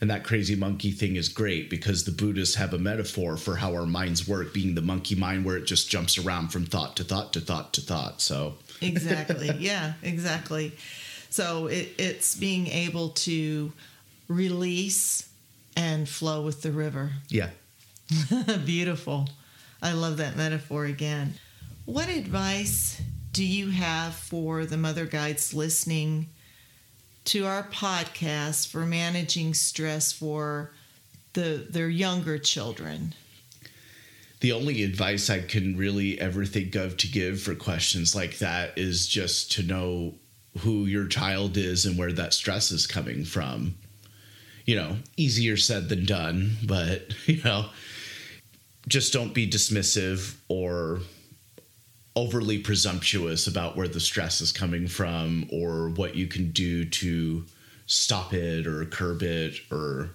And 0.01 0.11
that 0.11 0.23
crazy 0.23 0.55
monkey 0.55 0.93
thing 0.93 1.17
is 1.17 1.29
great 1.29 1.69
because 1.69 2.05
the 2.05 2.13
Buddhists 2.13 2.55
have 2.55 2.73
a 2.73 2.79
metaphor 2.79 3.37
for 3.37 3.57
how 3.57 3.75
our 3.75 3.87
minds 3.87 4.29
work, 4.29 4.55
being 4.55 4.77
the 4.77 4.83
monkey 4.83 5.17
mind 5.17 5.45
where 5.45 5.57
it 5.57 5.65
just 5.65 5.91
jumps 5.91 6.19
around 6.19 6.49
from 6.49 6.67
thought 6.67 6.97
to 6.97 7.05
thought 7.05 7.33
to 7.33 7.41
thought 7.41 7.73
to 7.75 7.81
thought. 7.81 8.21
So 8.21 8.55
exactly, 8.81 9.51
yeah, 9.59 9.95
exactly. 10.03 10.73
So 11.31 11.67
it, 11.67 11.89
it's 11.99 12.37
being 12.37 12.69
able 12.69 13.11
to 13.11 13.73
release 14.29 15.29
and 15.77 16.09
flow 16.09 16.43
with 16.43 16.63
the 16.63 16.71
river. 16.71 17.13
Yeah, 17.29 17.51
beautiful. 18.65 19.29
I 19.83 19.93
love 19.93 20.19
that 20.19 20.37
metaphor 20.37 20.85
again. 20.85 21.35
What 21.87 22.09
advice 22.09 23.01
do 23.33 23.45
you 23.45 23.71
have 23.71 24.15
for 24.15 24.65
the 24.65 24.77
mother 24.77 25.07
guides 25.07 25.55
listening? 25.55 26.29
To 27.29 27.45
our 27.45 27.63
podcast 27.65 28.69
for 28.69 28.87
managing 28.87 29.53
stress 29.53 30.13
for 30.13 30.73
the 31.35 31.67
their 31.69 31.91
younger 31.91 32.39
children? 32.39 33.15
The 34.41 34.53
only 34.53 34.83
advice 34.83 35.29
I 35.29 35.41
can 35.41 35.77
really 35.77 36.19
ever 36.19 36.47
think 36.47 36.75
of 36.75 36.97
to 36.97 37.07
give 37.07 37.43
for 37.43 37.55
questions 37.55 38.15
like 38.15 38.39
that 38.39 38.79
is 38.79 39.07
just 39.07 39.53
to 39.53 39.63
know 39.63 40.15
who 40.61 40.87
your 40.87 41.07
child 41.07 41.59
is 41.59 41.85
and 41.85 41.99
where 41.99 42.13
that 42.13 42.33
stress 42.33 42.71
is 42.71 42.87
coming 42.87 43.27
from. 43.27 43.75
You 44.65 44.77
know, 44.77 44.97
easier 45.19 45.59
said 45.59 45.91
than 45.91 46.07
done, 46.07 46.57
but 46.65 47.13
you 47.27 47.43
know, 47.43 47.67
just 48.87 49.13
don't 49.13 49.35
be 49.35 49.47
dismissive 49.47 50.35
or 50.49 51.01
overly 52.19 52.59
presumptuous 52.59 53.47
about 53.47 53.77
where 53.77 53.87
the 53.87 54.01
stress 54.01 54.41
is 54.41 54.51
coming 54.51 54.89
from 54.89 55.49
or 55.53 55.91
what 55.91 56.17
you 56.17 56.27
can 56.27 56.51
do 56.51 56.85
to 56.85 57.45
stop 57.87 58.35
it 58.35 58.67
or 58.67 58.85
curb 58.87 59.23
it 59.23 59.55
or 59.71 60.11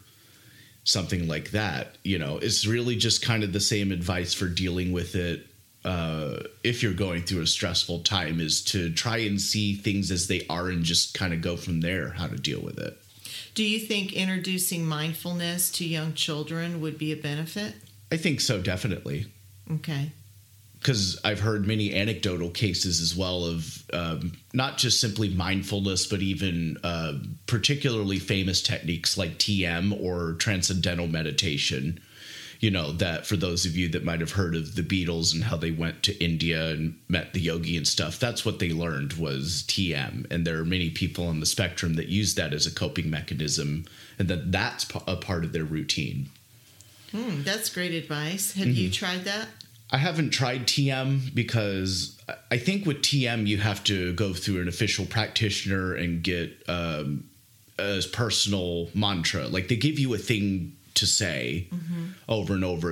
something 0.84 1.30
like 1.30 1.52
that. 1.52 1.98
You 2.04 2.20
know, 2.20 2.40
it's 2.40 2.68
really 2.68 2.98
just 2.98 3.26
kind 3.26 3.42
of 3.42 3.54
the 3.54 3.62
same 3.62 3.94
advice 3.94 4.34
for 4.34 4.48
dealing 4.50 4.92
with 4.92 5.16
it. 5.16 5.48
Uh, 5.86 6.44
if 6.64 6.84
you're 6.84 6.94
going 6.94 7.24
through 7.24 7.42
a 7.42 7.48
stressful 7.48 8.00
time, 8.02 8.42
is 8.42 8.62
to 8.66 8.92
try 8.92 9.18
and 9.18 9.40
see 9.40 9.74
things 9.74 10.12
as 10.12 10.28
they 10.28 10.46
are 10.50 10.68
and 10.70 10.84
just 10.84 11.14
kind 11.14 11.34
of 11.34 11.42
go 11.42 11.56
from 11.56 11.80
there 11.80 12.10
how 12.10 12.28
to 12.28 12.36
deal 12.36 12.62
with 12.62 12.80
it. 12.80 12.98
Do 13.56 13.64
you 13.64 13.80
think 13.80 14.12
introducing 14.12 14.86
mindfulness 14.86 15.72
to 15.74 15.86
young 15.86 16.14
children 16.16 16.82
would 16.82 16.98
be 16.98 17.14
a 17.14 17.18
benefit? 17.18 17.76
I 18.12 18.18
think 18.18 18.42
so, 18.42 18.62
definitely. 18.62 19.28
Okay. 19.72 20.12
Because 20.84 21.18
I've 21.24 21.40
heard 21.40 21.66
many 21.66 21.96
anecdotal 21.96 22.50
cases 22.50 23.00
as 23.00 23.16
well 23.16 23.46
of 23.46 23.84
um, 23.94 24.34
not 24.54 24.78
just 24.78 25.00
simply 25.00 25.30
mindfulness, 25.30 26.06
but 26.06 26.20
even 26.20 26.78
uh, 26.84 27.14
particularly 27.48 28.20
famous 28.20 28.62
techniques 28.62 29.18
like 29.18 29.38
TM 29.38 29.98
or 30.04 30.34
transcendental 30.34 31.08
meditation. 31.08 32.02
You 32.60 32.72
know, 32.72 32.92
that 32.94 33.26
for 33.26 33.38
those 33.38 33.66
of 33.66 33.78
you 33.78 33.90
that 33.90 34.04
might 34.04 34.20
have 34.20 34.32
heard 34.32 34.56
of 34.56 34.76
the 34.76 34.84
Beatles 34.84 35.34
and 35.34 35.46
how 35.46 35.56
they 35.56 35.72
went 35.72 36.04
to 36.04 36.24
India 36.24 36.72
and 36.72 37.00
met 37.08 37.34
the 37.34 37.42
yogi 37.42 37.78
and 37.78 37.88
stuff, 37.88 38.20
that's 38.20 38.46
what 38.46 38.60
they 38.60 38.72
learned 38.72 39.14
was 39.14 39.64
TM. 39.68 40.30
And 40.32 40.46
there 40.46 40.60
are 40.60 40.66
many 40.66 40.90
people 40.90 41.28
on 41.28 41.40
the 41.40 41.46
spectrum 41.46 41.96
that 41.96 42.10
use 42.10 42.36
that 42.36 42.54
as 42.54 42.66
a 42.66 42.74
coping 42.74 43.10
mechanism 43.10 43.86
and 44.20 44.28
that 44.28 44.52
that's 44.52 44.86
a 45.08 45.16
part 45.16 45.46
of 45.46 45.54
their 45.54 45.64
routine. 45.64 46.30
Hmm, 47.12 47.44
that's 47.44 47.70
great 47.70 47.94
advice. 47.94 48.54
Have 48.54 48.68
mm-hmm. 48.68 48.76
you 48.76 48.92
tried 48.92 49.26
that? 49.26 49.48
I 49.94 49.98
haven't 49.98 50.32
tried 50.32 50.66
TM 50.66 51.36
because 51.36 52.20
I 52.50 52.58
think 52.58 52.88
with 52.88 53.04
TM 53.04 53.46
you 53.46 53.60
have 53.60 53.84
to 53.84 54.14
go 54.14 54.34
through 54.34 54.64
an 54.64 54.68
official 54.68 55.06
practitioner 55.06 55.94
and 55.94 56.24
get 56.24 56.64
um, 56.68 57.26
a 57.78 58.02
personal 58.12 58.90
mantra. 58.96 59.48
Like 59.48 59.68
they 59.68 59.76
give 59.76 60.00
you 60.00 60.12
a 60.16 60.18
thing 60.18 60.76
to 60.96 61.06
say 61.06 61.68
mm-hmm. 61.72 62.06
over 62.28 62.56
and 62.56 62.66
over. 62.66 62.92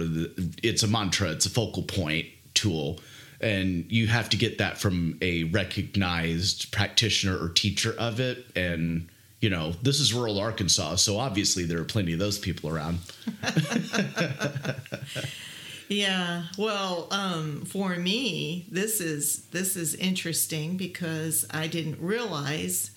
It's 0.62 0.84
a 0.84 0.88
mantra. 0.88 1.32
It's 1.32 1.47
a 1.47 1.49
focal 1.49 1.82
point 1.82 2.28
tool, 2.54 2.99
and 3.41 3.91
you 3.91 4.06
have 4.06 4.30
to 4.30 4.38
get 4.38 4.60
that 4.60 4.78
from 4.78 5.18
a 5.24 5.45
recognized 5.45 6.72
practitioner 6.72 7.36
or 7.36 7.49
teacher 7.49 7.95
of 7.97 8.20
it. 8.20 8.45
And 8.56 9.10
you 9.39 9.49
know, 9.49 9.72
this 9.82 9.99
is 9.99 10.14
rural 10.14 10.39
Arkansas, 10.39 10.97
so 10.97 11.18
obviously 11.18 11.66
there 11.66 11.80
are 11.80 11.84
plenty 11.84 12.14
of 12.14 12.20
those 12.20 12.38
people 12.38 12.70
around. 12.70 12.99
yeah, 15.91 16.43
well, 16.57 17.07
um, 17.11 17.65
for 17.65 17.95
me, 17.95 18.65
this 18.71 19.01
is 19.01 19.45
this 19.47 19.75
is 19.75 19.93
interesting 19.95 20.77
because 20.77 21.45
I 21.51 21.67
didn't 21.67 21.99
realize 21.99 22.91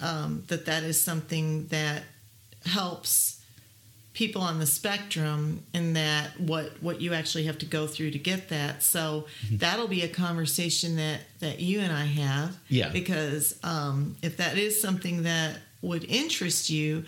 um, 0.00 0.44
that 0.48 0.66
that 0.66 0.82
is 0.82 1.00
something 1.00 1.68
that 1.68 2.02
helps 2.66 3.40
people 4.14 4.42
on 4.42 4.60
the 4.60 4.66
spectrum 4.66 5.62
and 5.74 5.96
that 5.96 6.40
what 6.40 6.82
what 6.82 7.00
you 7.00 7.14
actually 7.14 7.44
have 7.44 7.58
to 7.58 7.66
go 7.66 7.86
through 7.86 8.12
to 8.12 8.18
get 8.18 8.48
that. 8.48 8.82
So 8.82 9.26
mm-hmm. 9.44 9.58
that'll 9.58 9.88
be 9.88 10.02
a 10.02 10.08
conversation 10.08 10.96
that 10.96 11.20
that 11.40 11.60
you 11.60 11.80
and 11.80 11.92
i 11.92 12.04
have. 12.04 12.56
Yeah. 12.68 12.88
Because 12.88 13.58
um, 13.62 14.16
if 14.22 14.38
that 14.38 14.58
is 14.58 14.80
something 14.80 15.24
that 15.24 15.58
would 15.82 16.04
interest 16.04 16.70
you, 16.70 17.04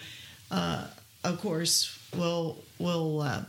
uh, 0.50 0.86
of 1.24 1.40
course, 1.40 1.98
we'll 2.16 2.58
we'll 2.78 3.22
uh, 3.22 3.40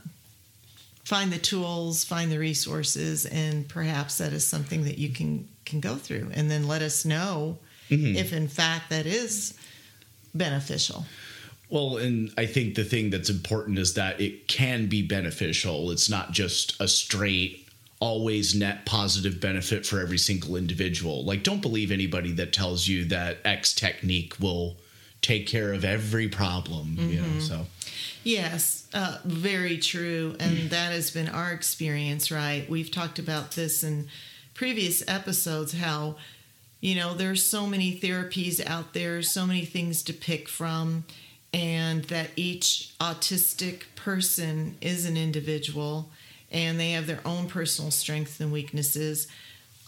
find 1.08 1.32
the 1.32 1.38
tools, 1.38 2.04
find 2.04 2.30
the 2.30 2.38
resources, 2.38 3.26
and 3.28 3.66
perhaps 3.70 4.18
that 4.18 4.34
is 4.34 4.46
something 4.46 4.84
that 4.84 4.98
you 4.98 5.08
can 5.08 5.48
can 5.64 5.80
go 5.80 5.96
through, 5.96 6.30
and 6.34 6.52
then 6.52 6.68
let 6.68 6.82
us 6.82 7.06
know 7.06 7.58
mm-hmm. 7.90 8.18
if 8.18 8.34
in 8.34 8.50
fact 8.50 8.90
that 8.90 9.06
is 9.06 9.54
beneficial. 10.36 11.06
Well, 11.70 11.96
and 11.96 12.34
I 12.38 12.46
think 12.46 12.76
the 12.76 12.84
thing 12.84 13.10
that's 13.10 13.30
important 13.30 13.80
is 13.80 13.94
that 13.94 14.20
it 14.20 14.50
can 14.50 14.88
be 14.88 15.02
beneficial. 15.02 15.92
It's 15.92 16.10
not 16.10 16.34
just 16.34 16.80
a 16.82 16.90
straight 16.90 17.66
always 18.00 18.54
net 18.54 18.86
positive 18.86 19.40
benefit 19.40 19.86
for 19.86 20.02
every 20.02 20.18
single 20.18 20.58
individual. 20.58 21.24
Like 21.24 21.42
don't 21.42 21.62
believe 21.62 21.90
anybody 21.90 22.34
that 22.34 22.52
tells 22.52 22.86
you 22.86 23.06
that 23.06 23.38
X 23.46 23.74
technique 23.74 24.34
will 24.42 24.76
take 25.22 25.48
care 25.48 25.74
of 25.74 25.84
every 25.84 26.28
problem 26.28 26.96
mm-hmm. 26.96 27.10
you 27.10 27.22
know 27.22 27.28
mm-hmm. 27.28 27.40
so 27.40 27.66
yes 28.24 28.88
uh, 28.94 29.18
very 29.26 29.78
true 29.78 30.36
and 30.40 30.70
that 30.70 30.92
has 30.92 31.12
been 31.12 31.28
our 31.28 31.52
experience 31.52 32.32
right 32.32 32.70
we've 32.70 32.92
talked 32.92 33.20
about 33.20 33.52
this 33.52 33.84
in 33.84 34.08
previous 34.54 35.08
episodes 35.08 35.74
how 35.74 36.16
you 36.80 36.96
know 36.96 37.14
there's 37.14 37.46
so 37.46 37.66
many 37.66 37.98
therapies 38.00 38.66
out 38.66 38.94
there 38.94 39.22
so 39.22 39.46
many 39.46 39.66
things 39.66 40.04
to 40.04 40.14
pick 40.14 40.48
from 40.48 41.04
and 41.54 42.04
that 42.06 42.30
each 42.36 42.94
autistic 43.00 43.84
person 43.96 44.76
is 44.82 45.06
an 45.06 45.18
individual 45.18 46.10
and 46.52 46.80
they 46.80 46.92
have 46.92 47.08
their 47.08 47.22
own 47.26 47.48
personal 47.48 47.92
strengths 47.92 48.40
and 48.40 48.52
weaknesses 48.52 49.28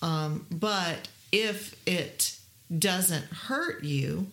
um, 0.02 0.46
but 0.52 1.08
if 1.32 1.76
it 1.86 2.38
doesn't 2.78 3.26
hurt 3.26 3.84
you 3.84 4.28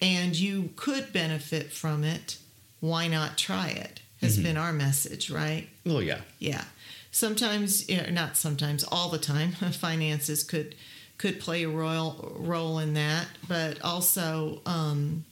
and 0.00 0.36
you 0.36 0.70
could 0.76 1.12
benefit 1.12 1.72
from 1.72 2.04
it, 2.04 2.38
why 2.80 3.08
not 3.08 3.38
try 3.38 3.68
it? 3.68 4.00
Has 4.20 4.34
mm-hmm. 4.34 4.44
been 4.44 4.56
our 4.56 4.72
message, 4.72 5.30
right? 5.30 5.68
Oh, 5.86 6.00
yeah. 6.00 6.20
Yeah. 6.38 6.64
Sometimes, 7.10 7.88
not 8.10 8.36
sometimes, 8.36 8.84
all 8.84 9.08
the 9.08 9.18
time, 9.18 9.52
finances 9.72 10.42
could 10.42 10.74
could 11.16 11.38
play 11.38 11.62
a 11.62 11.68
royal 11.68 12.34
role 12.40 12.80
in 12.80 12.94
that, 12.94 13.28
but 13.46 13.80
also 13.82 14.60
um, 14.66 15.24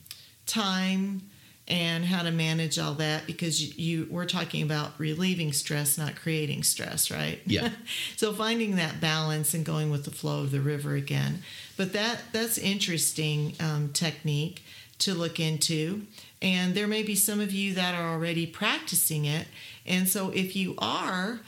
time 0.45 1.21
and 1.67 2.03
how 2.03 2.23
to 2.23 2.31
manage 2.31 2.77
all 2.77 2.93
that 2.95 3.25
because 3.25 3.61
you, 3.61 4.01
you 4.01 4.07
we're 4.11 4.25
talking 4.25 4.63
about 4.63 4.91
relieving 4.97 5.53
stress, 5.53 5.97
not 5.97 6.15
creating 6.15 6.63
stress, 6.63 7.09
right? 7.09 7.39
Yeah. 7.45 7.69
so 8.17 8.33
finding 8.33 8.75
that 8.75 8.99
balance 8.99 9.53
and 9.53 9.65
going 9.65 9.89
with 9.89 10.03
the 10.03 10.11
flow 10.11 10.41
of 10.41 10.51
the 10.51 10.59
river 10.59 10.95
again. 10.95 11.41
But 11.77 11.93
that 11.93 12.19
that's 12.33 12.57
interesting 12.57 13.53
um, 13.59 13.89
technique 13.93 14.63
to 14.99 15.13
look 15.13 15.39
into, 15.39 16.03
and 16.41 16.75
there 16.75 16.87
may 16.87 17.03
be 17.03 17.15
some 17.15 17.39
of 17.39 17.51
you 17.51 17.73
that 17.73 17.95
are 17.95 18.13
already 18.13 18.45
practicing 18.45 19.25
it. 19.25 19.47
And 19.85 20.07
so 20.07 20.29
if 20.29 20.55
you 20.55 20.75
are, 20.77 21.39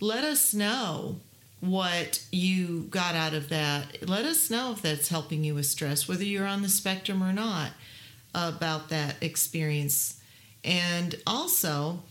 let 0.00 0.24
us 0.24 0.54
know 0.54 1.20
what 1.60 2.22
you 2.30 2.82
got 2.90 3.14
out 3.14 3.34
of 3.34 3.48
that. 3.48 4.08
Let 4.08 4.24
us 4.24 4.50
know 4.50 4.72
if 4.72 4.82
that's 4.82 5.08
helping 5.08 5.44
you 5.44 5.54
with 5.54 5.66
stress, 5.66 6.06
whether 6.06 6.24
you're 6.24 6.46
on 6.46 6.62
the 6.62 6.68
spectrum 6.68 7.22
or 7.22 7.32
not, 7.32 7.70
about 8.34 8.88
that 8.88 9.16
experience. 9.22 10.20
And 10.62 11.14
also, 11.26 12.02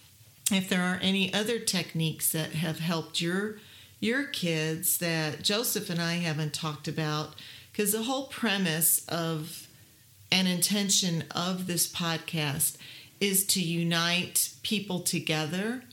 if 0.52 0.70
there 0.70 0.82
are 0.82 1.00
any 1.02 1.34
other 1.34 1.60
techniques 1.60 2.32
that 2.32 2.52
have 2.52 2.80
helped 2.80 3.22
your 3.22 3.58
your 4.00 4.26
kids 4.26 4.98
that 4.98 5.42
Joseph 5.42 5.90
and 5.90 6.02
I 6.02 6.16
haven't 6.16 6.54
talked 6.54 6.90
about 6.90 7.36
because 7.72 7.94
the 7.94 8.04
whole 8.04 8.28
premise 8.28 9.06
of 9.08 9.70
an 10.30 10.46
intention 10.46 11.24
of 11.32 11.68
this 11.68 11.90
podcast 11.90 12.76
is 13.22 13.46
to 13.46 13.62
unite 13.62 14.50
people 14.62 15.00
together 15.00 15.84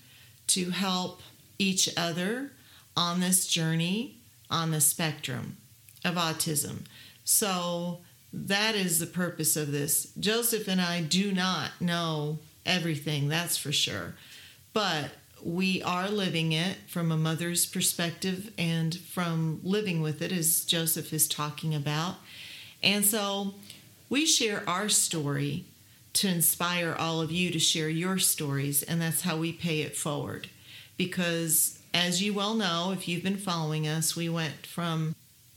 to 0.48 0.70
help 0.70 1.22
each 1.56 1.88
other 1.96 2.50
on 2.96 3.20
this 3.20 3.46
journey 3.46 4.16
on 4.50 4.72
the 4.72 4.80
spectrum 4.80 5.56
of 6.04 6.16
autism. 6.16 6.86
So 7.22 8.00
that 8.32 8.74
is 8.74 8.98
the 8.98 9.06
purpose 9.06 9.56
of 9.56 9.72
this. 9.72 10.12
Joseph 10.18 10.68
and 10.68 10.80
I 10.80 11.00
do 11.02 11.32
not 11.32 11.80
know 11.80 12.38
everything, 12.64 13.28
that's 13.28 13.56
for 13.56 13.72
sure. 13.72 14.14
But 14.72 15.10
we 15.42 15.82
are 15.82 16.08
living 16.08 16.52
it 16.52 16.76
from 16.86 17.10
a 17.10 17.16
mother's 17.16 17.66
perspective 17.66 18.52
and 18.58 18.94
from 18.94 19.60
living 19.62 20.00
with 20.00 20.22
it, 20.22 20.32
as 20.32 20.64
Joseph 20.64 21.12
is 21.12 21.26
talking 21.26 21.74
about. 21.74 22.16
And 22.82 23.04
so 23.04 23.54
we 24.08 24.26
share 24.26 24.62
our 24.68 24.88
story 24.88 25.64
to 26.12 26.28
inspire 26.28 26.94
all 26.98 27.20
of 27.20 27.30
you 27.30 27.50
to 27.50 27.58
share 27.58 27.88
your 27.88 28.18
stories, 28.18 28.82
and 28.82 29.00
that's 29.00 29.22
how 29.22 29.36
we 29.36 29.52
pay 29.52 29.80
it 29.80 29.96
forward. 29.96 30.48
Because, 30.96 31.78
as 31.94 32.22
you 32.22 32.34
well 32.34 32.54
know, 32.54 32.90
if 32.92 33.08
you've 33.08 33.22
been 33.22 33.36
following 33.36 33.86
us, 33.86 34.16
we 34.16 34.28
went 34.28 34.66
from 34.66 35.14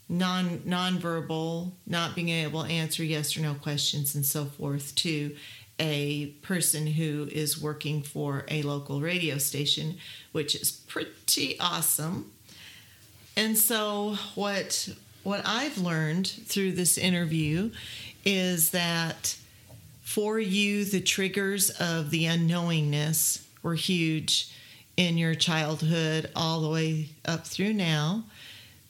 non 0.10 0.60
nonverbal, 0.60 1.72
not 1.86 2.16
being 2.16 2.30
able 2.30 2.64
to 2.64 2.70
answer 2.70 3.04
yes 3.04 3.38
or 3.38 3.42
no 3.42 3.54
questions 3.54 4.16
and 4.16 4.26
so 4.26 4.46
forth, 4.46 4.94
to 4.96 5.36
a 5.80 6.28
person 6.42 6.86
who 6.86 7.28
is 7.32 7.62
working 7.62 8.02
for 8.02 8.46
a 8.48 8.62
local 8.62 9.02
radio 9.02 9.38
station, 9.38 9.98
which 10.32 10.56
is 10.56 10.72
pretty 10.72 11.60
awesome. 11.60 12.32
And 13.36 13.58
so 13.58 14.16
what 14.36 14.90
what 15.24 15.42
I've 15.46 15.78
learned 15.78 16.28
through 16.28 16.74
this 16.74 16.98
interview 16.98 17.72
is 18.26 18.72
that 18.72 19.36
for 20.04 20.40
you 20.40 20.86
the 20.86 21.02
triggers 21.02 21.70
of 21.72 22.10
the 22.10 22.26
unknowingness 22.26 23.44
were 23.64 23.76
huge 23.76 24.54
in 24.98 25.18
your 25.18 25.34
childhood 25.34 26.30
all 26.36 26.62
the 26.62 26.70
way 26.70 27.10
up 27.26 27.48
through 27.48 27.74
now 27.74 28.24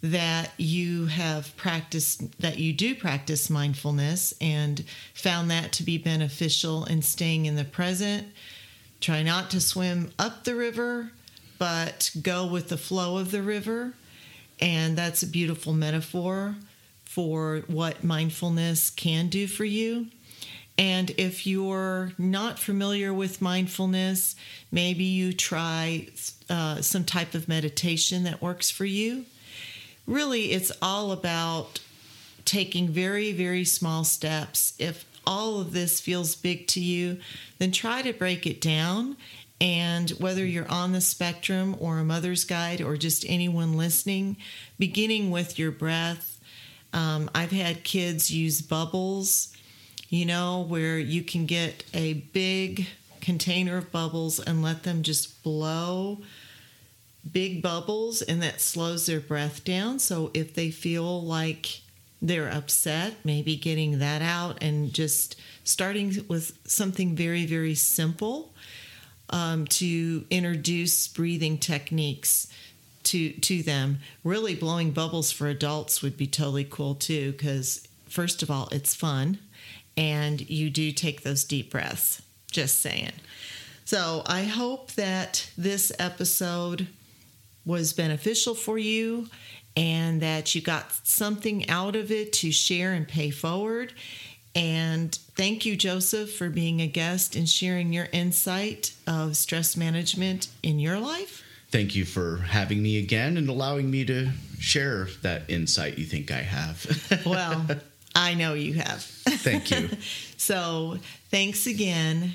that 0.04 0.52
you 0.58 1.06
have 1.06 1.56
practiced, 1.56 2.38
that 2.42 2.60
you 2.60 2.74
do 2.74 2.94
practice 2.94 3.50
mindfulness 3.50 4.34
and 4.42 4.84
found 5.14 5.50
that 5.50 5.72
to 5.72 5.84
be 5.84 5.98
beneficial 5.98 6.84
in 6.84 7.02
staying 7.02 7.46
in 7.46 7.56
the 7.56 7.64
present. 7.64 8.28
Try 9.00 9.24
not 9.24 9.50
to 9.52 9.62
swim 9.62 10.12
up 10.20 10.44
the 10.44 10.56
river, 10.56 11.12
but 11.58 12.12
go 12.22 12.46
with 12.46 12.68
the 12.68 12.78
flow 12.78 13.18
of 13.18 13.32
the 13.32 13.42
river. 13.42 13.94
And 14.60 14.98
that's 14.98 15.24
a 15.24 15.28
beautiful 15.28 15.72
metaphor 15.72 16.56
for 17.06 17.64
what 17.68 18.04
mindfulness 18.04 18.90
can 18.90 19.30
do 19.30 19.48
for 19.48 19.64
you. 19.64 20.08
And 20.78 21.12
if 21.12 21.48
you're 21.48 22.12
not 22.18 22.60
familiar 22.60 23.14
with 23.14 23.42
mindfulness, 23.42 24.36
maybe 24.70 25.04
you 25.06 25.32
try 25.32 26.08
uh, 26.50 26.82
some 26.82 27.06
type 27.06 27.36
of 27.36 27.48
meditation 27.48 28.24
that 28.24 28.42
works 28.42 28.70
for 28.70 28.86
you 28.86 29.26
really 30.06 30.52
it's 30.52 30.72
all 30.82 31.12
about 31.12 31.80
taking 32.46 32.88
very, 32.90 33.32
very 33.32 33.64
small 33.64 34.04
steps. 34.04 34.74
If 34.80 35.06
all 35.26 35.60
of 35.60 35.74
this 35.74 36.02
feels 36.02 36.36
big 36.36 36.68
to 36.68 36.80
you, 36.80 37.20
then 37.60 37.72
try 37.72 38.02
to 38.02 38.14
break 38.14 38.46
it 38.46 38.60
down. 38.60 39.18
And 39.62 40.10
whether 40.12 40.46
you're 40.46 40.70
on 40.70 40.92
the 40.92 41.00
spectrum 41.00 41.78
or 41.80 42.00
a 42.00 42.04
mother's 42.04 42.44
guide 42.44 42.82
or 42.82 42.98
just 42.98 43.26
anyone 43.28 43.78
listening, 43.78 44.36
beginning 44.78 45.32
with 45.32 45.58
your 45.58 45.72
breath. 45.72 46.40
Um, 46.92 47.30
I've 47.34 47.52
had 47.52 47.84
kids 47.84 48.30
use 48.30 48.62
bubbles, 48.62 49.56
you 50.10 50.26
know, 50.26 50.66
where 50.68 51.00
you 51.00 51.24
can 51.24 51.46
get 51.46 51.86
a 51.94 52.14
big 52.14 52.88
container 53.22 53.78
of 53.78 53.92
bubbles 53.92 54.40
and 54.40 54.62
let 54.62 54.84
them 54.84 55.02
just 55.02 55.42
blow 55.44 56.20
big 57.32 57.62
bubbles 57.62 58.22
and 58.22 58.42
that 58.42 58.62
slows 58.62 59.06
their 59.06 59.20
breath 59.20 59.64
down. 59.64 60.00
So 60.00 60.32
if 60.34 60.54
they 60.54 60.72
feel 60.72 61.22
like 61.22 61.82
they're 62.22 62.50
upset, 62.50 63.16
maybe 63.24 63.56
getting 63.56 64.00
that 64.00 64.22
out 64.22 64.62
and 64.62 64.94
just 64.94 65.40
starting 65.64 66.26
with 66.28 66.58
something 66.66 67.16
very, 67.16 67.46
very 67.46 67.76
simple 67.76 68.54
um, 69.30 69.66
to 69.66 70.26
introduce 70.30 71.08
breathing 71.08 71.58
techniques 71.58 72.48
to 73.04 73.34
to 73.34 73.62
them. 73.64 74.00
Really, 74.24 74.56
blowing 74.56 74.92
bubbles 74.92 75.32
for 75.32 75.48
adults 75.48 76.02
would 76.02 76.16
be 76.16 76.28
totally 76.28 76.64
cool 76.64 76.96
too, 76.96 77.34
because 77.34 77.86
first 78.08 78.42
of 78.42 78.50
all, 78.50 78.70
it's 78.72 78.96
fun, 78.96 79.40
and 79.98 80.50
you 80.50 80.70
do 80.70 80.92
take 80.92 81.24
those 81.24 81.44
deep 81.44 81.72
breaths. 81.72 82.22
Just 82.52 82.80
saying. 82.80 83.12
So 83.86 84.24
I 84.26 84.44
hope 84.44 84.94
that 84.94 85.50
this 85.58 85.92
episode 86.00 86.88
was 87.66 87.94
beneficial 87.94 88.56
for 88.56 88.78
you 88.78 89.28
and 89.76 90.22
that 90.22 90.54
you 90.54 90.62
got 90.62 90.92
something 91.06 91.70
out 91.70 91.96
of 91.96 92.12
it 92.12 92.34
to 92.34 92.52
share 92.52 92.94
and 92.94 93.08
pay 93.08 93.30
forward. 93.30 93.94
And 94.56 95.18
thank 95.36 95.66
you, 95.66 95.76
Joseph, 95.76 96.32
for 96.32 96.50
being 96.50 96.82
a 96.82 96.88
guest 96.88 97.36
and 97.36 97.50
sharing 97.50 97.92
your 97.92 98.08
insight 98.12 98.94
of 99.08 99.36
stress 99.36 99.76
management 99.76 100.48
in 100.62 100.80
your 100.80 101.00
life. 101.00 101.44
Thank 101.72 101.96
you 101.96 102.06
for 102.06 102.38
having 102.38 102.84
me 102.84 103.00
again 103.00 103.36
and 103.36 103.50
allowing 103.50 103.90
me 103.90 104.06
to 104.06 104.30
share 104.60 105.08
that 105.24 105.50
insight 105.50 105.98
you 105.98 106.06
think 106.06 106.30
I 106.30 106.42
have. 106.42 107.24
well, 107.26 107.66
I 108.14 108.36
know 108.36 108.54
you 108.54 108.74
have. 108.74 109.02
Thank 109.02 109.72
you. 109.72 109.90
so, 110.38 111.00
thanks 111.32 111.66
again. 111.66 112.34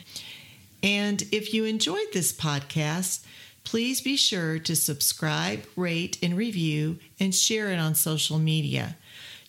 And 0.82 1.22
if 1.30 1.54
you 1.54 1.66
enjoyed 1.66 2.08
this 2.12 2.32
podcast, 2.32 3.24
Please 3.68 4.00
be 4.00 4.16
sure 4.16 4.58
to 4.60 4.74
subscribe, 4.74 5.66
rate, 5.76 6.16
and 6.22 6.34
review, 6.34 6.98
and 7.20 7.34
share 7.34 7.70
it 7.70 7.76
on 7.76 7.94
social 7.94 8.38
media. 8.38 8.96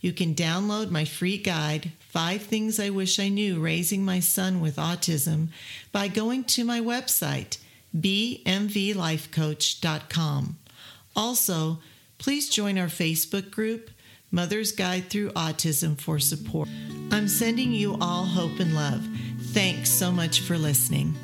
You 0.01 0.11
can 0.11 0.36
download 0.36 0.91
my 0.91 1.05
free 1.05 1.38
guide, 1.38 1.93
Five 2.01 2.41
Things 2.41 2.82
I 2.82 2.89
Wish 2.89 3.17
I 3.17 3.30
Knew 3.30 3.61
Raising 3.61 4.03
My 4.03 4.20
Son 4.20 4.59
with 4.59 4.76
Autism, 4.76 5.47
by 5.93 6.09
going 6.09 6.43
to 6.43 6.65
my 6.65 6.82
website, 6.82 7.59
bmvlifecoach.com. 7.97 10.57
Also, 11.15 11.80
please 12.17 12.49
join 12.49 12.78
our 12.78 12.88
Facebook 12.88 13.49
group, 13.49 13.89
Mother's 14.32 14.74
Guide 14.74 15.09
Through 15.09 15.32
Autism, 15.32 15.97
for 15.97 16.20
support. 16.20 16.67
I'm 17.09 17.30
sending 17.30 17.72
you 17.72 17.95
all 18.01 18.26
hope 18.26 18.59
and 18.59 18.76
love. 18.76 19.07
Thanks 19.53 19.89
so 19.89 20.11
much 20.11 20.41
for 20.41 20.57
listening. 20.57 21.15